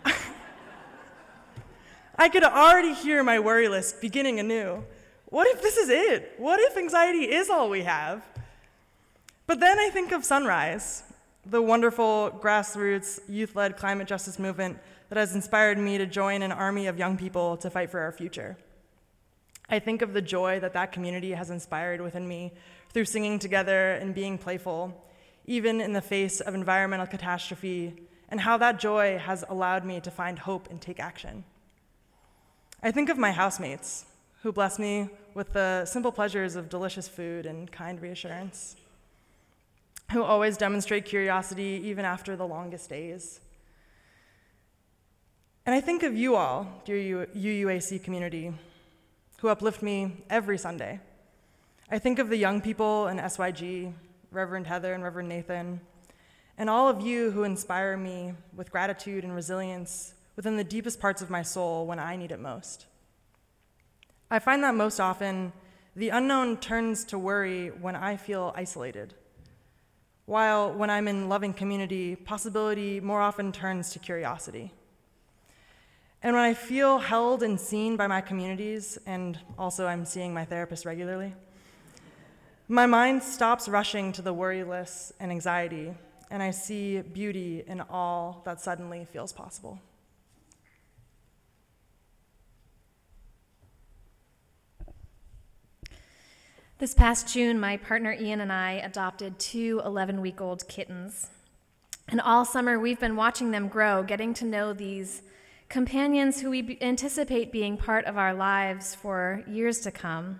I 2.19 2.29
could 2.29 2.43
already 2.43 2.93
hear 2.93 3.23
my 3.23 3.39
worry 3.39 3.67
list 3.67 3.99
beginning 3.99 4.39
anew. 4.39 4.83
What 5.25 5.47
if 5.47 5.63
this 5.63 5.77
is 5.77 5.89
it? 5.89 6.35
What 6.37 6.59
if 6.59 6.77
anxiety 6.77 7.31
is 7.33 7.49
all 7.49 7.67
we 7.67 7.81
have? 7.81 8.23
But 9.47 9.59
then 9.59 9.79
I 9.79 9.89
think 9.89 10.11
of 10.11 10.23
Sunrise, 10.23 11.01
the 11.45 11.61
wonderful 11.61 12.31
grassroots 12.41 13.19
youth 13.27 13.55
led 13.55 13.77
climate 13.77 14.07
justice 14.07 14.39
movement 14.39 14.77
that 15.09 15.17
has 15.17 15.33
inspired 15.33 15.77
me 15.77 15.97
to 15.97 16.05
join 16.05 16.41
an 16.41 16.51
army 16.51 16.87
of 16.87 16.99
young 16.99 17.17
people 17.17 17.57
to 17.57 17.69
fight 17.69 17.89
for 17.89 17.99
our 17.99 18.11
future. 18.11 18.57
I 19.69 19.79
think 19.79 20.01
of 20.01 20.13
the 20.13 20.21
joy 20.21 20.59
that 20.59 20.73
that 20.73 20.91
community 20.91 21.31
has 21.31 21.49
inspired 21.49 22.01
within 22.01 22.27
me 22.27 22.53
through 22.91 23.05
singing 23.05 23.39
together 23.39 23.91
and 23.93 24.15
being 24.15 24.37
playful, 24.37 25.05
even 25.45 25.79
in 25.79 25.93
the 25.93 26.01
face 26.01 26.39
of 26.39 26.55
environmental 26.55 27.07
catastrophe, 27.07 28.07
and 28.29 28.41
how 28.41 28.57
that 28.57 28.79
joy 28.79 29.17
has 29.17 29.43
allowed 29.49 29.85
me 29.85 29.99
to 30.01 30.11
find 30.11 30.39
hope 30.39 30.69
and 30.69 30.81
take 30.81 30.99
action. 30.99 31.43
I 32.81 32.91
think 32.91 33.09
of 33.09 33.17
my 33.17 33.31
housemates 33.31 34.05
who 34.41 34.51
bless 34.51 34.79
me 34.79 35.09
with 35.33 35.53
the 35.53 35.85
simple 35.85 36.11
pleasures 36.11 36.55
of 36.55 36.69
delicious 36.69 37.07
food 37.07 37.45
and 37.45 37.71
kind 37.71 38.01
reassurance, 38.01 38.75
who 40.11 40.23
always 40.23 40.57
demonstrate 40.57 41.05
curiosity 41.05 41.81
even 41.85 42.05
after 42.05 42.35
the 42.35 42.47
longest 42.47 42.89
days. 42.89 43.41
And 45.65 45.75
I 45.75 45.81
think 45.81 46.01
of 46.01 46.15
you 46.15 46.35
all, 46.35 46.81
dear 46.83 47.27
UUAC 47.27 48.03
community, 48.03 48.51
who 49.39 49.49
uplift 49.49 49.83
me 49.83 50.23
every 50.29 50.57
Sunday. 50.57 50.99
I 51.91 51.99
think 51.99 52.17
of 52.17 52.29
the 52.29 52.37
young 52.37 52.59
people 52.59 53.07
in 53.07 53.17
SYG, 53.17 53.93
Reverend 54.31 54.65
Heather 54.65 54.93
and 54.93 55.03
Reverend 55.03 55.29
Nathan, 55.29 55.79
and 56.57 56.69
all 56.69 56.89
of 56.89 57.01
you 57.01 57.31
who 57.31 57.43
inspire 57.43 57.95
me 57.95 58.33
with 58.55 58.71
gratitude 58.71 59.23
and 59.23 59.35
resilience 59.35 60.15
within 60.35 60.57
the 60.57 60.63
deepest 60.63 60.99
parts 60.99 61.21
of 61.21 61.29
my 61.29 61.41
soul 61.41 61.85
when 61.85 61.99
I 61.99 62.15
need 62.15 62.31
it 62.31 62.39
most. 62.39 62.87
I 64.31 64.39
find 64.39 64.63
that 64.63 64.75
most 64.75 64.99
often 64.99 65.53
the 65.95 66.09
unknown 66.09 66.57
turns 66.57 67.03
to 67.05 67.19
worry 67.19 67.69
when 67.69 67.95
I 67.95 68.17
feel 68.17 68.53
isolated, 68.55 69.13
while 70.29 70.71
when 70.71 70.91
I'm 70.91 71.07
in 71.07 71.27
loving 71.27 71.53
community, 71.53 72.15
possibility 72.15 72.99
more 72.99 73.19
often 73.19 73.51
turns 73.51 73.89
to 73.93 73.97
curiosity. 73.97 74.71
And 76.21 76.35
when 76.35 76.45
I 76.45 76.53
feel 76.53 76.99
held 76.99 77.41
and 77.41 77.59
seen 77.59 77.97
by 77.97 78.05
my 78.05 78.21
communities, 78.21 78.99
and 79.07 79.39
also 79.57 79.87
I'm 79.87 80.05
seeing 80.05 80.31
my 80.31 80.45
therapist 80.45 80.85
regularly, 80.85 81.33
my 82.67 82.85
mind 82.85 83.23
stops 83.23 83.67
rushing 83.67 84.11
to 84.11 84.21
the 84.21 84.31
worry 84.31 84.63
lists 84.63 85.11
and 85.19 85.31
anxiety, 85.31 85.95
and 86.29 86.43
I 86.43 86.51
see 86.51 87.01
beauty 87.01 87.63
in 87.65 87.81
all 87.89 88.43
that 88.45 88.61
suddenly 88.61 89.05
feels 89.05 89.33
possible. 89.33 89.79
This 96.79 96.93
past 96.93 97.27
June, 97.27 97.59
my 97.59 97.75
partner 97.75 98.13
Ian 98.13 98.39
and 98.39 98.53
I 98.53 98.71
adopted 98.71 99.37
two 99.37 99.81
11 99.83 100.21
week 100.21 100.39
old 100.39 100.65
kittens. 100.69 101.29
And 102.07 102.21
all 102.21 102.45
summer, 102.45 102.79
we've 102.79 103.01
been 103.01 103.17
watching 103.17 103.51
them 103.51 103.67
grow, 103.67 104.01
getting 104.01 104.33
to 104.35 104.45
know 104.45 104.71
these 104.71 105.21
companions 105.67 106.39
who 106.39 106.51
we 106.51 106.77
anticipate 106.79 107.51
being 107.51 107.75
part 107.75 108.05
of 108.05 108.17
our 108.17 108.33
lives 108.33 108.95
for 108.95 109.43
years 109.45 109.81
to 109.81 109.91
come. 109.91 110.39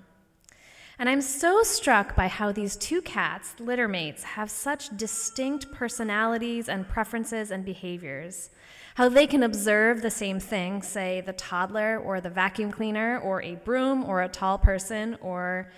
And 0.98 1.10
I'm 1.10 1.22
so 1.22 1.62
struck 1.64 2.16
by 2.16 2.30
how 2.30 2.54
these 2.54 2.78
two 2.78 3.02
cats, 3.02 3.56
littermates, 3.60 4.24
have 4.24 4.50
such 4.50 4.96
distinct 4.96 5.74
personalities 5.74 6.70
and 6.70 6.88
preferences 6.88 7.52
and 7.52 7.66
behaviors. 7.66 8.50
How 8.96 9.10
they 9.10 9.28
can 9.28 9.44
observe 9.44 10.02
the 10.02 10.10
same 10.10 10.40
thing, 10.40 10.84
say 10.84 11.20
the 11.20 11.34
toddler 11.34 12.00
or 12.00 12.22
the 12.22 12.30
vacuum 12.30 12.72
cleaner 12.72 13.20
or 13.20 13.42
a 13.42 13.56
broom 13.56 14.06
or 14.06 14.22
a 14.22 14.30
tall 14.30 14.58
person 14.58 15.18
or 15.20 15.70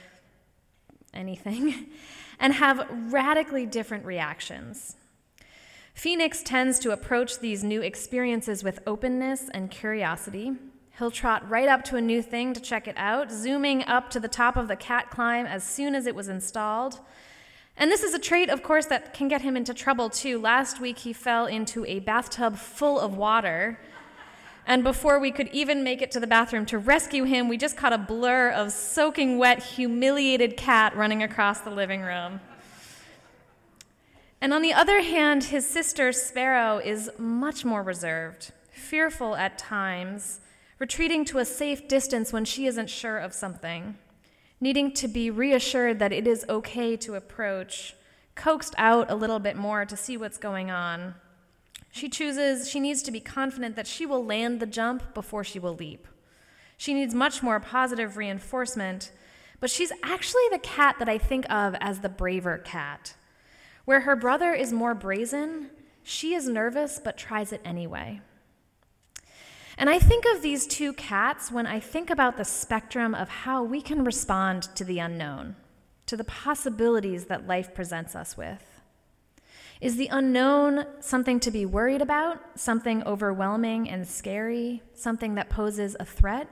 anything, 1.13 1.87
and 2.39 2.53
have 2.53 2.87
radically 3.11 3.65
different 3.65 4.05
reactions. 4.05 4.95
Phoenix 5.93 6.41
tends 6.41 6.79
to 6.79 6.91
approach 6.91 7.39
these 7.39 7.63
new 7.63 7.81
experiences 7.81 8.63
with 8.63 8.79
openness 8.87 9.49
and 9.53 9.69
curiosity. 9.69 10.53
He'll 10.97 11.11
trot 11.11 11.47
right 11.49 11.67
up 11.67 11.83
to 11.85 11.95
a 11.95 12.01
new 12.01 12.21
thing 12.21 12.53
to 12.53 12.61
check 12.61 12.87
it 12.87 12.95
out, 12.97 13.31
zooming 13.31 13.83
up 13.85 14.09
to 14.11 14.19
the 14.19 14.27
top 14.27 14.55
of 14.55 14.67
the 14.67 14.75
cat 14.75 15.09
climb 15.09 15.45
as 15.45 15.63
soon 15.63 15.95
as 15.95 16.05
it 16.05 16.15
was 16.15 16.27
installed. 16.27 16.99
And 17.77 17.91
this 17.91 18.03
is 18.03 18.13
a 18.13 18.19
trait, 18.19 18.49
of 18.49 18.63
course, 18.63 18.85
that 18.87 19.13
can 19.13 19.27
get 19.27 19.41
him 19.41 19.57
into 19.57 19.73
trouble 19.73 20.09
too. 20.09 20.39
Last 20.39 20.79
week, 20.79 20.99
he 20.99 21.13
fell 21.13 21.45
into 21.45 21.85
a 21.85 21.99
bathtub 21.99 22.57
full 22.57 22.99
of 22.99 23.15
water. 23.15 23.79
And 24.65 24.83
before 24.83 25.19
we 25.19 25.31
could 25.31 25.49
even 25.49 25.83
make 25.83 26.01
it 26.01 26.11
to 26.11 26.19
the 26.19 26.27
bathroom 26.27 26.65
to 26.67 26.77
rescue 26.77 27.23
him, 27.23 27.47
we 27.47 27.57
just 27.57 27.77
caught 27.77 27.93
a 27.93 27.97
blur 27.97 28.49
of 28.49 28.71
soaking 28.71 29.37
wet, 29.37 29.61
humiliated 29.61 30.55
cat 30.55 30.95
running 30.95 31.23
across 31.23 31.61
the 31.61 31.71
living 31.71 32.01
room. 32.01 32.41
And 34.39 34.53
on 34.53 34.61
the 34.61 34.73
other 34.73 35.01
hand, 35.01 35.45
his 35.45 35.67
sister 35.67 36.11
Sparrow 36.11 36.77
is 36.77 37.11
much 37.17 37.65
more 37.65 37.83
reserved, 37.83 38.51
fearful 38.71 39.35
at 39.35 39.57
times, 39.57 40.39
retreating 40.79 41.25
to 41.25 41.39
a 41.39 41.45
safe 41.45 41.87
distance 41.87 42.31
when 42.31 42.45
she 42.45 42.65
isn't 42.65 42.89
sure 42.89 43.17
of 43.17 43.33
something 43.33 43.97
needing 44.61 44.93
to 44.93 45.07
be 45.07 45.31
reassured 45.31 45.97
that 45.97 46.13
it 46.13 46.27
is 46.27 46.45
okay 46.47 46.95
to 46.95 47.15
approach, 47.15 47.95
coaxed 48.35 48.75
out 48.77 49.09
a 49.09 49.15
little 49.15 49.39
bit 49.39 49.57
more 49.57 49.83
to 49.85 49.97
see 49.97 50.15
what's 50.15 50.37
going 50.37 50.69
on. 50.69 51.15
She 51.91 52.07
chooses, 52.07 52.69
she 52.69 52.79
needs 52.79 53.01
to 53.03 53.11
be 53.11 53.19
confident 53.19 53.75
that 53.75 53.87
she 53.87 54.05
will 54.05 54.25
land 54.25 54.59
the 54.59 54.65
jump 54.65 55.13
before 55.13 55.43
she 55.43 55.59
will 55.59 55.75
leap. 55.75 56.07
She 56.77 56.93
needs 56.93 57.13
much 57.13 57.43
more 57.43 57.59
positive 57.59 58.17
reinforcement, 58.17 59.11
but 59.59 59.69
she's 59.69 59.91
actually 60.01 60.47
the 60.51 60.59
cat 60.59 60.95
that 60.99 61.09
I 61.09 61.17
think 61.17 61.45
of 61.51 61.75
as 61.79 61.99
the 61.99 62.09
braver 62.09 62.57
cat. 62.57 63.15
Where 63.85 64.01
her 64.01 64.15
brother 64.15 64.53
is 64.53 64.71
more 64.71 64.95
brazen, 64.95 65.69
she 66.01 66.33
is 66.33 66.47
nervous 66.47 66.99
but 67.03 67.17
tries 67.17 67.51
it 67.51 67.61
anyway. 67.63 68.21
And 69.77 69.89
I 69.89 69.99
think 69.99 70.25
of 70.25 70.41
these 70.41 70.67
two 70.67 70.93
cats 70.93 71.51
when 71.51 71.67
I 71.67 71.79
think 71.79 72.09
about 72.09 72.37
the 72.37 72.45
spectrum 72.45 73.13
of 73.13 73.29
how 73.29 73.63
we 73.63 73.81
can 73.81 74.03
respond 74.03 74.63
to 74.75 74.83
the 74.83 74.99
unknown, 74.99 75.55
to 76.05 76.15
the 76.15 76.23
possibilities 76.23 77.25
that 77.25 77.47
life 77.47 77.73
presents 77.73 78.15
us 78.15 78.37
with. 78.37 78.70
Is 79.81 79.97
the 79.97 80.09
unknown 80.11 80.85
something 80.99 81.39
to 81.39 81.49
be 81.49 81.65
worried 81.65 82.03
about, 82.03 82.39
something 82.53 83.01
overwhelming 83.03 83.89
and 83.89 84.07
scary, 84.07 84.83
something 84.93 85.33
that 85.33 85.49
poses 85.49 85.97
a 85.99 86.05
threat? 86.05 86.47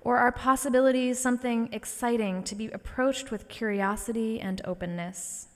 Or 0.00 0.16
are 0.16 0.32
possibilities 0.32 1.20
something 1.20 1.68
exciting 1.72 2.42
to 2.42 2.56
be 2.56 2.66
approached 2.72 3.30
with 3.30 3.46
curiosity 3.46 4.40
and 4.40 4.60
openness? 4.64 5.46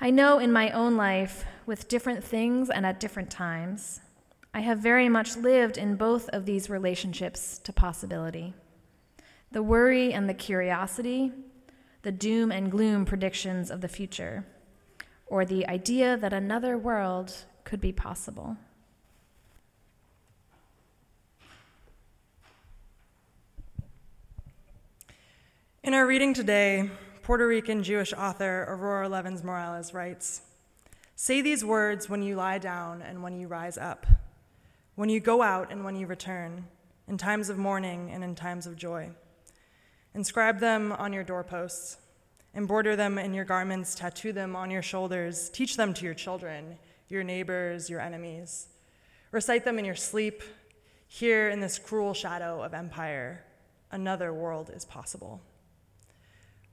I 0.00 0.10
know 0.10 0.38
in 0.38 0.52
my 0.52 0.70
own 0.70 0.96
life, 0.96 1.44
with 1.66 1.88
different 1.88 2.22
things 2.22 2.70
and 2.70 2.86
at 2.86 3.00
different 3.00 3.32
times, 3.32 4.00
I 4.52 4.60
have 4.60 4.78
very 4.78 5.08
much 5.08 5.36
lived 5.36 5.76
in 5.76 5.96
both 5.96 6.28
of 6.28 6.46
these 6.46 6.70
relationships 6.70 7.58
to 7.58 7.72
possibility 7.72 8.54
the 9.50 9.62
worry 9.62 10.12
and 10.12 10.28
the 10.28 10.34
curiosity, 10.34 11.32
the 12.02 12.10
doom 12.10 12.50
and 12.50 12.72
gloom 12.72 13.04
predictions 13.04 13.70
of 13.70 13.80
the 13.80 13.88
future, 13.88 14.44
or 15.26 15.44
the 15.44 15.66
idea 15.66 16.16
that 16.16 16.32
another 16.32 16.76
world 16.76 17.44
could 17.64 17.80
be 17.80 17.92
possible. 17.92 18.56
In 25.82 25.94
our 25.94 26.06
reading 26.06 26.34
today, 26.34 26.90
Puerto 27.22 27.46
Rican 27.46 27.82
Jewish 27.82 28.12
author 28.12 28.64
Aurora 28.68 29.08
Levins 29.08 29.44
Morales 29.44 29.92
writes 29.92 30.42
Say 31.16 31.40
these 31.40 31.64
words 31.64 32.08
when 32.08 32.22
you 32.22 32.36
lie 32.36 32.58
down 32.58 33.02
and 33.02 33.22
when 33.22 33.38
you 33.38 33.48
rise 33.48 33.78
up 33.78 34.06
when 34.94 35.08
you 35.08 35.20
go 35.20 35.42
out 35.42 35.72
and 35.72 35.84
when 35.84 35.96
you 35.96 36.06
return, 36.06 36.66
in 37.08 37.18
times 37.18 37.48
of 37.48 37.58
mourning 37.58 38.10
and 38.10 38.22
in 38.22 38.34
times 38.34 38.66
of 38.66 38.76
joy. 38.76 39.10
Inscribe 40.14 40.60
them 40.60 40.92
on 40.92 41.12
your 41.12 41.24
doorposts, 41.24 41.96
embroider 42.54 42.96
them 42.96 43.18
in 43.18 43.34
your 43.34 43.44
garments, 43.44 43.94
tattoo 43.94 44.32
them 44.32 44.54
on 44.54 44.70
your 44.70 44.82
shoulders, 44.82 45.48
teach 45.50 45.76
them 45.76 45.92
to 45.94 46.04
your 46.04 46.14
children, 46.14 46.78
your 47.08 47.24
neighbors, 47.24 47.90
your 47.90 48.00
enemies. 48.00 48.68
Recite 49.30 49.64
them 49.64 49.78
in 49.78 49.84
your 49.84 49.94
sleep. 49.94 50.42
Here 51.08 51.48
in 51.48 51.60
this 51.60 51.78
cruel 51.78 52.14
shadow 52.14 52.62
of 52.62 52.74
empire, 52.74 53.44
another 53.90 54.32
world 54.32 54.70
is 54.74 54.84
possible. 54.84 55.40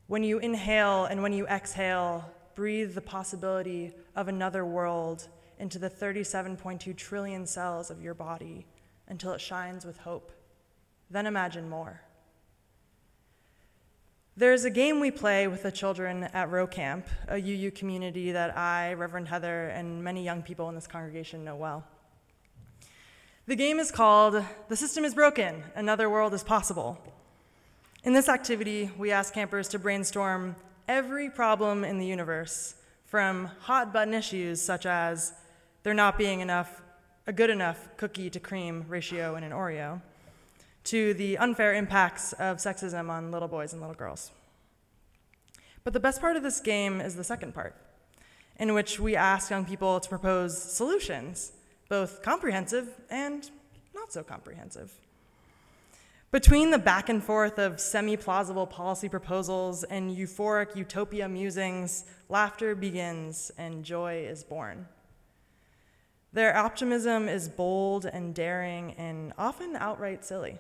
When 0.08 0.24
you 0.24 0.39
inhale 0.39 1.06
and 1.06 1.22
when 1.24 1.34
you 1.34 1.48
exhale, 1.48 2.30
breathe 2.56 2.96
the 2.96 3.02
possibility 3.02 3.94
of 4.15 4.28
another 4.28 4.65
world 4.65 5.28
into 5.58 5.80
the 5.80 5.89
37.2 5.89 6.96
trillion 6.98 7.46
cells 7.46 7.89
of 7.89 8.02
your 8.02 8.13
body 8.13 8.65
until 9.08 9.32
it 9.34 9.41
shines 9.41 9.86
with 9.86 9.98
hope. 9.98 10.32
Then 11.10 11.28
imagine 11.28 11.70
more. 11.70 12.02
There's 14.38 14.63
a 14.63 14.70
game 14.70 15.02
we 15.02 15.12
play 15.12 15.50
with 15.50 15.63
the 15.63 15.74
children 15.74 16.24
at 16.24 16.50
Rowe 16.50 16.65
Camp, 16.65 17.06
a 17.28 17.36
UU 17.38 17.72
community 17.72 18.32
that 18.32 18.58
I, 18.58 18.94
Reverend 18.94 19.28
Heather, 19.28 19.67
and 19.67 20.02
many 20.02 20.24
young 20.24 20.41
people 20.41 20.70
in 20.70 20.76
this 20.76 20.88
congregation 20.88 21.44
know 21.44 21.58
well. 21.58 21.84
The 23.46 23.58
game 23.58 23.78
is 23.78 23.91
called 23.91 24.41
The 24.70 24.76
System 24.78 25.04
is 25.04 25.13
Broken, 25.13 25.63
Another 25.76 26.10
World 26.10 26.34
is 26.34 26.46
Possible. 26.46 26.98
In 28.06 28.13
this 28.13 28.30
activity, 28.30 28.89
we 28.98 29.12
ask 29.12 29.34
campers 29.34 29.67
to 29.67 29.80
brainstorm 29.80 30.56
every 30.88 31.30
problem 31.30 31.84
in 31.84 31.98
the 31.98 32.06
universe, 32.06 32.76
from 33.08 33.48
hot 33.60 33.91
button 33.91 34.13
issues 34.13 34.62
such 34.62 34.86
as 34.86 35.34
there 35.84 35.94
not 35.94 36.17
being 36.17 36.39
enough, 36.39 36.82
a 37.28 37.34
good 37.34 37.50
enough 37.50 37.89
cookie 37.98 38.30
to 38.30 38.39
cream 38.39 38.86
ratio 38.88 39.36
in 39.36 39.44
an 39.44 39.52
Oreo, 39.52 40.02
to 40.86 41.13
the 41.13 41.38
unfair 41.38 41.74
impacts 41.74 42.34
of 42.34 42.58
sexism 42.58 43.10
on 43.10 43.32
little 43.32 43.48
boys 43.48 43.74
and 43.74 43.82
little 43.82 43.96
girls. 43.96 44.32
But 45.84 45.94
the 45.94 46.00
best 46.00 46.22
part 46.22 46.36
of 46.36 46.44
this 46.44 46.60
game 46.60 47.02
is 47.02 47.15
the 47.15 47.24
second 47.24 47.54
part, 47.54 47.76
in 48.58 48.74
which 48.74 49.00
we 49.00 49.15
ask 49.15 49.50
young 49.50 49.65
people 49.65 50.00
to 50.00 50.10
propose 50.10 50.62
solutions, 50.62 51.52
both 51.89 52.22
comprehensive 52.22 52.89
and 53.10 53.50
not 53.94 54.13
so 54.13 54.24
comprehensive. 54.24 54.94
Between 56.32 56.72
the 56.72 56.80
back 56.80 57.10
and 57.10 57.22
forth 57.22 57.60
of 57.60 57.80
semi 57.80 58.15
plausible 58.15 58.65
policy 58.65 59.10
proposals 59.10 59.84
and 59.84 60.15
euphoric 60.15 60.76
utopia 60.78 61.28
musings, 61.28 62.06
laughter 62.30 62.74
begins 62.74 63.52
and 63.58 63.84
joy 63.84 64.26
is 64.26 64.44
born. 64.44 64.88
Their 66.34 66.56
optimism 66.56 67.28
is 67.28 67.50
bold 67.50 68.06
and 68.06 68.34
daring 68.34 68.94
and 68.94 69.34
often 69.38 69.76
outright 69.76 70.24
silly. 70.24 70.58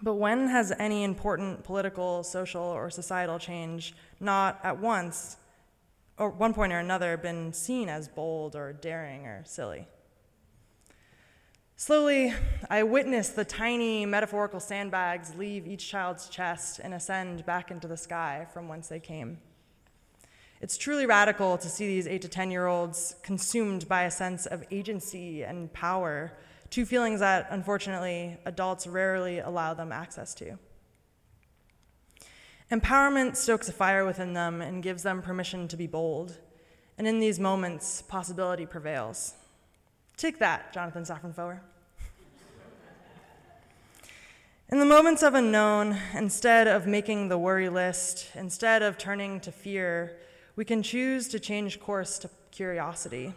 But 0.00 0.14
when 0.14 0.48
has 0.48 0.72
any 0.78 1.02
important 1.04 1.64
political, 1.64 2.22
social, 2.22 2.62
or 2.62 2.88
societal 2.90 3.38
change 3.38 3.94
not 4.20 4.60
at 4.62 4.78
once, 4.78 5.36
or 6.16 6.30
one 6.30 6.54
point 6.54 6.72
or 6.72 6.78
another, 6.78 7.16
been 7.16 7.52
seen 7.52 7.88
as 7.88 8.08
bold 8.08 8.54
or 8.54 8.72
daring 8.72 9.26
or 9.26 9.42
silly? 9.44 9.86
Slowly, 11.74 12.32
I 12.70 12.84
witness 12.84 13.30
the 13.30 13.44
tiny 13.44 14.06
metaphorical 14.06 14.60
sandbags 14.60 15.34
leave 15.34 15.66
each 15.66 15.88
child's 15.88 16.28
chest 16.28 16.80
and 16.82 16.94
ascend 16.94 17.44
back 17.44 17.72
into 17.72 17.88
the 17.88 17.96
sky 17.96 18.46
from 18.52 18.68
whence 18.68 18.86
they 18.86 19.00
came. 19.00 19.38
It's 20.62 20.78
truly 20.78 21.06
radical 21.06 21.58
to 21.58 21.68
see 21.68 21.88
these 21.88 22.06
8 22.06 22.22
to 22.22 22.28
10 22.28 22.52
year 22.52 22.68
olds 22.68 23.16
consumed 23.24 23.88
by 23.88 24.04
a 24.04 24.10
sense 24.12 24.46
of 24.46 24.62
agency 24.70 25.42
and 25.42 25.72
power, 25.72 26.38
two 26.70 26.86
feelings 26.86 27.18
that, 27.18 27.48
unfortunately, 27.50 28.38
adults 28.44 28.86
rarely 28.86 29.40
allow 29.40 29.74
them 29.74 29.90
access 29.90 30.34
to. 30.34 30.56
Empowerment 32.70 33.34
stokes 33.34 33.68
a 33.68 33.72
fire 33.72 34.06
within 34.06 34.34
them 34.34 34.62
and 34.62 34.84
gives 34.84 35.02
them 35.02 35.20
permission 35.20 35.66
to 35.66 35.76
be 35.76 35.88
bold. 35.88 36.38
And 36.96 37.08
in 37.08 37.18
these 37.18 37.40
moments, 37.40 38.00
possibility 38.00 38.64
prevails. 38.64 39.34
Take 40.16 40.38
that, 40.38 40.72
Jonathan 40.72 41.02
Safran. 41.02 41.58
In 44.70 44.78
the 44.78 44.86
moments 44.86 45.24
of 45.24 45.34
unknown, 45.34 45.98
instead 46.14 46.68
of 46.68 46.86
making 46.86 47.28
the 47.28 47.36
worry 47.36 47.68
list, 47.68 48.28
instead 48.36 48.82
of 48.82 48.96
turning 48.96 49.40
to 49.40 49.50
fear, 49.50 50.18
we 50.62 50.64
can 50.64 50.80
choose 50.80 51.26
to 51.26 51.40
change 51.40 51.80
course 51.80 52.20
to 52.20 52.30
curiosity, 52.52 53.34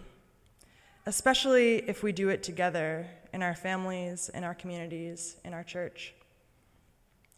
especially 1.08 1.78
if 1.90 2.04
we 2.04 2.12
do 2.12 2.30
it 2.30 2.44
together 2.44 3.08
in 3.34 3.42
our 3.42 3.56
families, 3.56 4.30
in 4.36 4.44
our 4.44 4.54
communities, 4.54 5.36
in 5.44 5.52
our 5.52 5.64
church. 5.64 6.14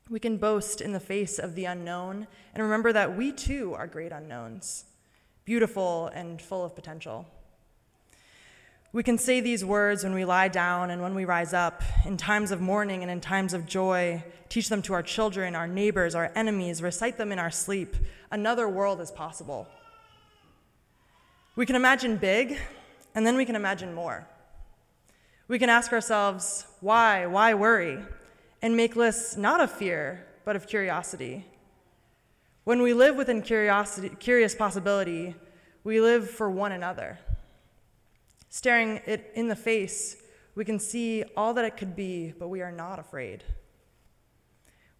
We 0.10 0.20
can 0.20 0.36
boast 0.36 0.82
in 0.82 0.92
the 0.92 1.00
face 1.00 1.40
of 1.40 1.56
the 1.56 1.64
unknown 1.64 2.28
and 2.54 2.62
remember 2.62 2.92
that 2.92 3.16
we 3.16 3.32
too 3.32 3.76
are 3.76 3.88
great 3.88 4.12
unknowns, 4.12 4.84
beautiful 5.46 6.08
and 6.08 6.42
full 6.42 6.66
of 6.66 6.76
potential. 6.76 7.26
We 8.92 9.04
can 9.04 9.18
say 9.18 9.40
these 9.40 9.64
words 9.64 10.04
when 10.04 10.14
we 10.14 10.26
lie 10.26 10.50
down 10.50 10.90
and 10.90 11.02
when 11.02 11.16
we 11.16 11.24
rise 11.24 11.54
up, 11.54 11.82
in 12.06 12.18
times 12.18 12.52
of 12.52 12.60
mourning 12.60 13.04
and 13.04 13.12
in 13.12 13.22
times 13.22 13.54
of 13.54 13.66
joy, 13.66 14.22
teach 14.50 14.68
them 14.68 14.82
to 14.82 14.94
our 14.94 15.04
children, 15.04 15.56
our 15.56 15.68
neighbors, 15.68 16.14
our 16.14 16.30
enemies, 16.36 16.82
recite 16.82 17.18
them 17.18 17.32
in 17.32 17.40
our 17.40 17.52
sleep. 17.52 17.96
Another 18.32 18.68
world 18.68 19.00
is 19.00 19.12
possible. 19.12 19.70
We 21.58 21.66
can 21.66 21.76
imagine 21.76 22.18
big, 22.18 22.60
and 23.16 23.26
then 23.26 23.36
we 23.36 23.44
can 23.44 23.56
imagine 23.56 23.92
more. 23.92 24.28
We 25.48 25.58
can 25.58 25.72
ask 25.72 25.92
ourselves, 25.92 26.68
why? 26.82 27.26
Why 27.26 27.56
worry? 27.56 27.98
And 28.62 28.78
make 28.78 28.96
lists 28.96 29.36
not 29.36 29.60
of 29.60 29.72
fear, 29.72 30.24
but 30.46 30.56
of 30.56 30.68
curiosity. 30.68 31.48
When 32.64 32.84
we 32.84 32.94
live 32.94 33.16
within 33.16 33.42
curiosity, 33.42 34.10
curious 34.20 34.54
possibility, 34.54 35.34
we 35.84 36.00
live 36.00 36.30
for 36.30 36.48
one 36.48 36.74
another. 36.74 37.18
Staring 38.50 39.02
it 39.08 39.32
in 39.34 39.48
the 39.48 39.56
face, 39.56 40.18
we 40.54 40.64
can 40.64 40.78
see 40.78 41.24
all 41.36 41.56
that 41.56 41.66
it 41.66 41.76
could 41.76 41.96
be, 41.96 42.36
but 42.38 42.50
we 42.50 42.62
are 42.62 42.72
not 42.72 43.00
afraid. 43.00 43.44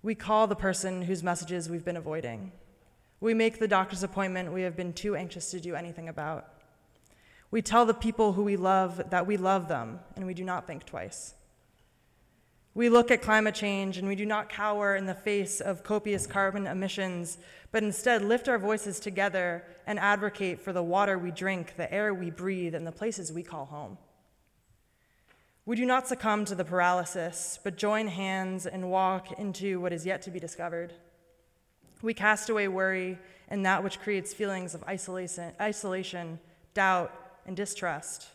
We 0.02 0.16
call 0.16 0.48
the 0.48 0.56
person 0.56 1.04
whose 1.04 1.22
messages 1.22 1.70
we've 1.70 1.86
been 1.86 1.98
avoiding. 1.98 2.52
We 3.20 3.34
make 3.34 3.60
the 3.60 3.68
doctor's 3.68 4.04
appointment 4.04 4.54
we 4.54 4.62
have 4.62 4.76
been 4.76 4.94
too 4.94 5.16
anxious 5.16 5.52
to 5.52 5.60
do 5.60 5.76
anything 5.76 6.08
about. 6.10 6.48
We 7.50 7.62
tell 7.62 7.86
the 7.86 7.94
people 7.94 8.34
who 8.34 8.44
we 8.44 8.58
love 8.58 9.10
that 9.10 9.26
we 9.26 9.38
love 9.38 9.68
them, 9.68 10.00
and 10.16 10.26
we 10.26 10.34
do 10.34 10.44
not 10.44 10.68
think 10.68 10.86
twice. 10.86 11.34
We 12.78 12.90
look 12.90 13.10
at 13.10 13.24
climate 13.24 13.56
change 13.56 13.98
and 13.98 14.08
we 14.08 14.16
do 14.16 14.28
not 14.28 14.50
cower 14.50 14.96
in 14.96 15.08
the 15.08 15.16
face 15.16 15.62
of 15.62 15.82
copious 15.82 16.28
carbon 16.28 16.68
emissions, 16.68 17.40
but 17.72 17.82
instead 17.82 18.22
lift 18.22 18.48
our 18.48 18.60
voices 18.60 19.00
together 19.00 19.64
and 19.88 19.98
advocate 19.98 20.60
for 20.62 20.72
the 20.72 20.84
water 20.84 21.18
we 21.18 21.32
drink, 21.32 21.74
the 21.76 21.92
air 21.92 22.14
we 22.14 22.30
breathe, 22.30 22.76
and 22.76 22.86
the 22.86 22.92
places 22.92 23.34
we 23.34 23.42
call 23.42 23.66
home. 23.66 23.98
We 25.66 25.76
do 25.76 25.88
not 25.88 26.08
succumb 26.08 26.46
to 26.46 26.54
the 26.54 26.64
paralysis, 26.64 27.60
but 27.64 27.78
join 27.78 28.10
hands 28.10 28.68
and 28.68 28.92
walk 28.92 29.32
into 29.40 29.82
what 29.82 29.92
is 29.92 30.06
yet 30.06 30.22
to 30.22 30.30
be 30.30 30.40
discovered. 30.40 30.94
We 32.02 32.14
cast 32.14 32.50
away 32.50 32.68
worry 32.68 33.18
and 33.50 33.66
that 33.66 33.84
which 33.84 34.00
creates 34.00 34.34
feelings 34.34 34.76
of 34.76 34.84
isolation, 34.84 35.54
isolation 35.60 36.40
doubt, 36.74 37.14
and 37.46 37.56
distrust, 37.56 38.28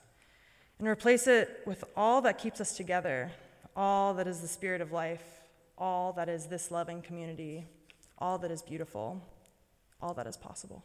and 0.78 0.88
replace 0.88 1.26
it 1.26 1.60
with 1.66 1.84
all 1.96 2.22
that 2.22 2.38
keeps 2.38 2.60
us 2.60 2.76
together 2.76 3.30
all 3.76 4.14
that 4.14 4.26
is 4.26 4.40
the 4.40 4.48
spirit 4.48 4.80
of 4.80 4.92
life, 4.92 5.22
all 5.78 6.12
that 6.12 6.28
is 6.28 6.46
this 6.46 6.70
loving 6.70 7.00
community, 7.02 7.64
all 8.18 8.38
that 8.38 8.50
is 8.50 8.62
beautiful, 8.62 9.20
all 10.00 10.14
that 10.14 10.26
is 10.26 10.36
possible. 10.36 10.84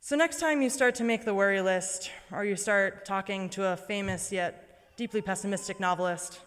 So, 0.00 0.14
next 0.16 0.38
time 0.38 0.62
you 0.62 0.70
start 0.70 0.94
to 0.96 1.04
make 1.04 1.24
the 1.24 1.34
worry 1.34 1.60
list, 1.60 2.10
or 2.30 2.44
you 2.44 2.56
start 2.56 3.04
talking 3.04 3.50
to 3.50 3.66
a 3.66 3.76
famous 3.76 4.30
yet 4.30 4.94
deeply 4.96 5.20
pessimistic 5.20 5.80
novelist, 5.80 6.40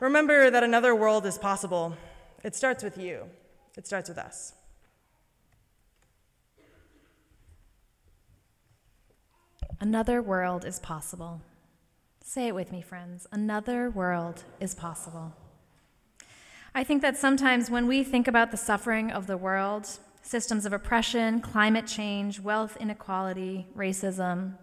remember 0.00 0.50
that 0.50 0.62
another 0.62 0.94
world 0.94 1.26
is 1.26 1.36
possible. 1.36 1.96
It 2.44 2.54
starts 2.54 2.84
with 2.84 2.98
you, 2.98 3.24
it 3.74 3.86
starts 3.86 4.10
with 4.10 4.18
us. 4.18 4.52
Another 9.80 10.22
world 10.22 10.64
is 10.64 10.78
possible. 10.78 11.40
Say 12.22 12.46
it 12.46 12.54
with 12.54 12.70
me, 12.70 12.80
friends. 12.80 13.26
Another 13.32 13.90
world 13.90 14.44
is 14.60 14.74
possible. 14.74 15.34
I 16.74 16.84
think 16.84 17.02
that 17.02 17.16
sometimes 17.16 17.70
when 17.70 17.86
we 17.86 18.04
think 18.04 18.28
about 18.28 18.50
the 18.50 18.56
suffering 18.56 19.10
of 19.10 19.26
the 19.26 19.36
world, 19.36 19.88
systems 20.22 20.66
of 20.66 20.72
oppression, 20.72 21.40
climate 21.40 21.86
change, 21.86 22.40
wealth 22.40 22.76
inequality, 22.78 23.66
racism, 23.76 24.54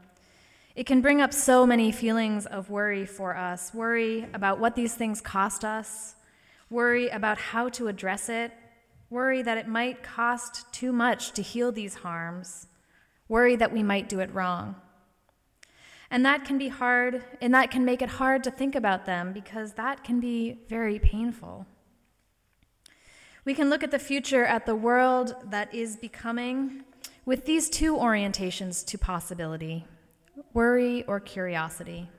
it 0.75 0.85
can 0.85 1.01
bring 1.01 1.19
up 1.19 1.33
so 1.33 1.65
many 1.65 1.91
feelings 1.91 2.45
of 2.45 2.69
worry 2.69 3.05
for 3.05 3.35
us 3.35 3.73
worry 3.73 4.27
about 4.33 4.59
what 4.59 4.75
these 4.75 4.93
things 4.93 5.19
cost 5.19 5.65
us, 5.65 6.15
worry 6.71 7.09
about 7.09 7.37
how 7.37 7.69
to 7.69 7.87
address 7.87 8.29
it, 8.29 8.51
worry 9.09 9.41
that 9.43 9.57
it 9.57 9.67
might 9.67 10.01
cost 10.01 10.73
too 10.73 10.91
much 10.91 11.33
to 11.33 11.41
heal 11.41 11.71
these 11.71 11.95
harms, 11.95 12.67
worry 13.27 13.55
that 13.57 13.73
we 13.73 13.83
might 13.83 14.09
do 14.09 14.21
it 14.21 14.33
wrong. 14.33 14.75
And 16.09 16.25
that 16.25 16.45
can 16.45 16.57
be 16.57 16.69
hard, 16.69 17.23
and 17.41 17.53
that 17.53 17.71
can 17.71 17.85
make 17.85 18.01
it 18.01 18.09
hard 18.09 18.43
to 18.45 18.51
think 18.51 18.73
about 18.73 19.05
them 19.05 19.33
because 19.33 19.73
that 19.73 20.03
can 20.03 20.19
be 20.19 20.61
very 20.67 20.97
painful. 20.97 21.67
We 23.43 23.53
can 23.53 23.69
look 23.69 23.83
at 23.83 23.91
the 23.91 23.99
future, 23.99 24.45
at 24.45 24.65
the 24.65 24.75
world 24.75 25.35
that 25.49 25.73
is 25.73 25.97
becoming, 25.97 26.83
with 27.25 27.45
these 27.45 27.69
two 27.69 27.95
orientations 27.95 28.85
to 28.87 28.97
possibility 28.97 29.85
worry 30.53 31.03
or 31.05 31.19
curiosity. 31.19 32.09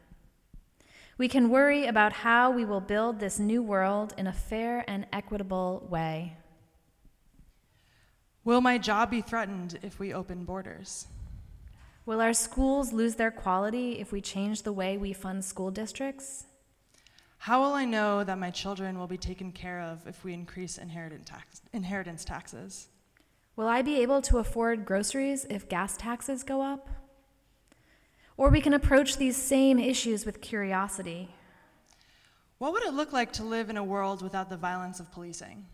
We 1.18 1.28
can 1.28 1.50
worry 1.50 1.86
about 1.86 2.12
how 2.12 2.50
we 2.50 2.64
will 2.64 2.80
build 2.80 3.20
this 3.20 3.38
new 3.38 3.62
world 3.62 4.14
in 4.16 4.26
a 4.26 4.32
fair 4.32 4.84
and 4.88 5.06
equitable 5.12 5.86
way. 5.90 6.36
Will 8.44 8.60
my 8.60 8.78
job 8.78 9.10
be 9.10 9.20
threatened 9.20 9.78
if 9.82 9.98
we 9.98 10.12
open 10.12 10.44
borders? 10.44 11.06
Will 12.04 12.20
our 12.20 12.32
schools 12.32 12.92
lose 12.92 13.14
their 13.14 13.30
quality 13.30 14.00
if 14.00 14.10
we 14.10 14.20
change 14.20 14.62
the 14.62 14.72
way 14.72 14.96
we 14.96 15.12
fund 15.12 15.44
school 15.44 15.70
districts? 15.70 16.46
How 17.38 17.60
will 17.60 17.74
I 17.74 17.84
know 17.84 18.24
that 18.24 18.38
my 18.38 18.50
children 18.50 18.98
will 18.98 19.06
be 19.06 19.16
taken 19.16 19.52
care 19.52 19.80
of 19.80 20.06
if 20.06 20.24
we 20.24 20.32
increase 20.32 20.78
tax, 21.24 21.62
inheritance 21.72 22.24
taxes? 22.24 22.88
Will 23.54 23.68
I 23.68 23.82
be 23.82 24.00
able 24.00 24.22
to 24.22 24.38
afford 24.38 24.86
groceries 24.86 25.44
if 25.50 25.68
gas 25.68 25.96
taxes 25.96 26.42
go 26.42 26.62
up? 26.62 26.88
Or 28.36 28.48
we 28.48 28.60
can 28.60 28.74
approach 28.74 29.16
these 29.16 29.36
same 29.36 29.78
issues 29.78 30.24
with 30.24 30.40
curiosity. 30.40 31.28
What 32.58 32.72
would 32.72 32.84
it 32.84 32.94
look 32.94 33.12
like 33.12 33.32
to 33.32 33.42
live 33.44 33.70
in 33.70 33.76
a 33.76 33.84
world 33.84 34.22
without 34.22 34.48
the 34.48 34.56
violence 34.56 35.00
of 35.00 35.10
policing? 35.10 35.66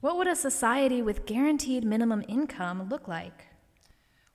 What 0.00 0.16
would 0.16 0.26
a 0.26 0.36
society 0.36 1.00
with 1.00 1.26
guaranteed 1.26 1.84
minimum 1.84 2.24
income 2.28 2.88
look 2.90 3.08
like? 3.08 3.46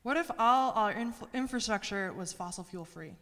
What 0.01 0.17
if 0.17 0.31
all 0.39 0.71
our 0.71 0.91
inf- 0.91 1.23
infrastructure 1.33 2.11
was 2.13 2.33
fossil 2.33 2.63
fuel 2.63 2.85
free? 2.85 3.15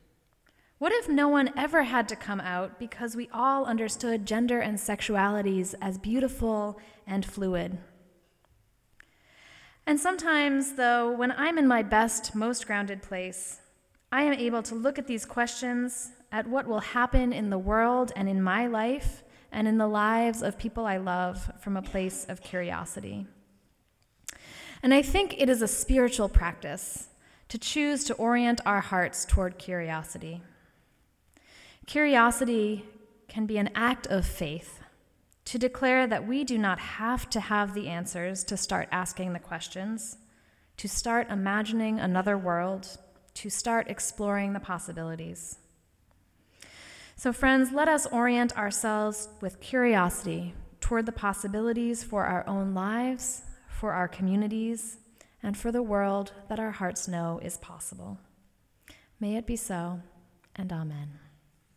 What 0.77 0.93
if 0.93 1.09
no 1.09 1.27
one 1.27 1.51
ever 1.57 1.83
had 1.83 2.07
to 2.09 2.15
come 2.15 2.39
out 2.39 2.77
because 2.77 3.15
we 3.15 3.29
all 3.33 3.65
understood 3.65 4.27
gender 4.27 4.59
and 4.59 4.77
sexualities 4.77 5.73
as 5.81 5.97
beautiful 5.97 6.79
and 7.07 7.25
fluid? 7.25 7.79
And 9.87 9.99
sometimes, 9.99 10.73
though, 10.73 11.11
when 11.11 11.31
I'm 11.31 11.57
in 11.57 11.67
my 11.67 11.81
best, 11.81 12.35
most 12.35 12.67
grounded 12.67 13.01
place, 13.01 13.59
I 14.11 14.23
am 14.23 14.33
able 14.33 14.63
to 14.63 14.75
look 14.75 14.97
at 14.97 15.07
these 15.07 15.25
questions, 15.25 16.11
at 16.31 16.47
what 16.47 16.67
will 16.67 16.79
happen 16.79 17.33
in 17.33 17.49
the 17.49 17.57
world 17.57 18.11
and 18.15 18.27
in 18.27 18.41
my 18.41 18.67
life 18.67 19.23
and 19.51 19.67
in 19.67 19.77
the 19.77 19.87
lives 19.87 20.41
of 20.41 20.57
people 20.57 20.85
I 20.85 20.97
love 20.97 21.51
from 21.59 21.77
a 21.77 21.81
place 21.81 22.25
of 22.25 22.41
curiosity. 22.41 23.27
And 24.83 24.93
I 24.93 25.01
think 25.01 25.35
it 25.37 25.49
is 25.49 25.61
a 25.61 25.67
spiritual 25.67 26.29
practice 26.29 27.07
to 27.49 27.57
choose 27.57 28.03
to 28.05 28.13
orient 28.15 28.61
our 28.65 28.81
hearts 28.81 29.25
toward 29.25 29.57
curiosity. 29.57 30.41
Curiosity 31.85 32.85
can 33.27 33.45
be 33.45 33.57
an 33.57 33.69
act 33.73 34.07
of 34.07 34.25
faith 34.25 34.81
to 35.45 35.57
declare 35.57 36.05
that 36.07 36.27
we 36.27 36.43
do 36.43 36.57
not 36.57 36.77
have 36.77 37.29
to 37.29 37.39
have 37.39 37.73
the 37.73 37.87
answers 37.87 38.43
to 38.43 38.57
start 38.57 38.89
asking 38.91 39.31
the 39.31 39.39
questions, 39.39 40.17
to 40.75 40.89
start 40.89 41.29
imagining 41.29 41.99
another 41.99 42.37
world, 42.37 42.97
to 43.37 43.49
start 43.49 43.89
exploring 43.89 44.53
the 44.53 44.59
possibilities. 44.59 45.57
So, 47.15 47.33
friends, 47.33 47.71
let 47.71 47.87
us 47.87 48.05
orient 48.05 48.55
ourselves 48.57 49.29
with 49.41 49.59
curiosity 49.59 50.53
toward 50.79 51.05
the 51.05 51.11
possibilities 51.11 52.03
for 52.03 52.25
our 52.25 52.47
own 52.47 52.73
lives 52.73 53.41
for 53.77 53.93
our 53.93 54.07
communities, 54.07 54.97
and 55.43 55.55
for 55.55 55.71
the 55.71 55.83
world 55.83 56.31
that 56.49 56.59
our 56.59 56.71
hearts 56.71 57.07
know 57.07 57.39
is 57.43 57.57
possible. 57.57 58.17
May 59.19 59.37
it 59.37 59.45
be 59.45 59.55
so, 59.55 60.01
and 60.55 60.71
amen. 60.73 61.26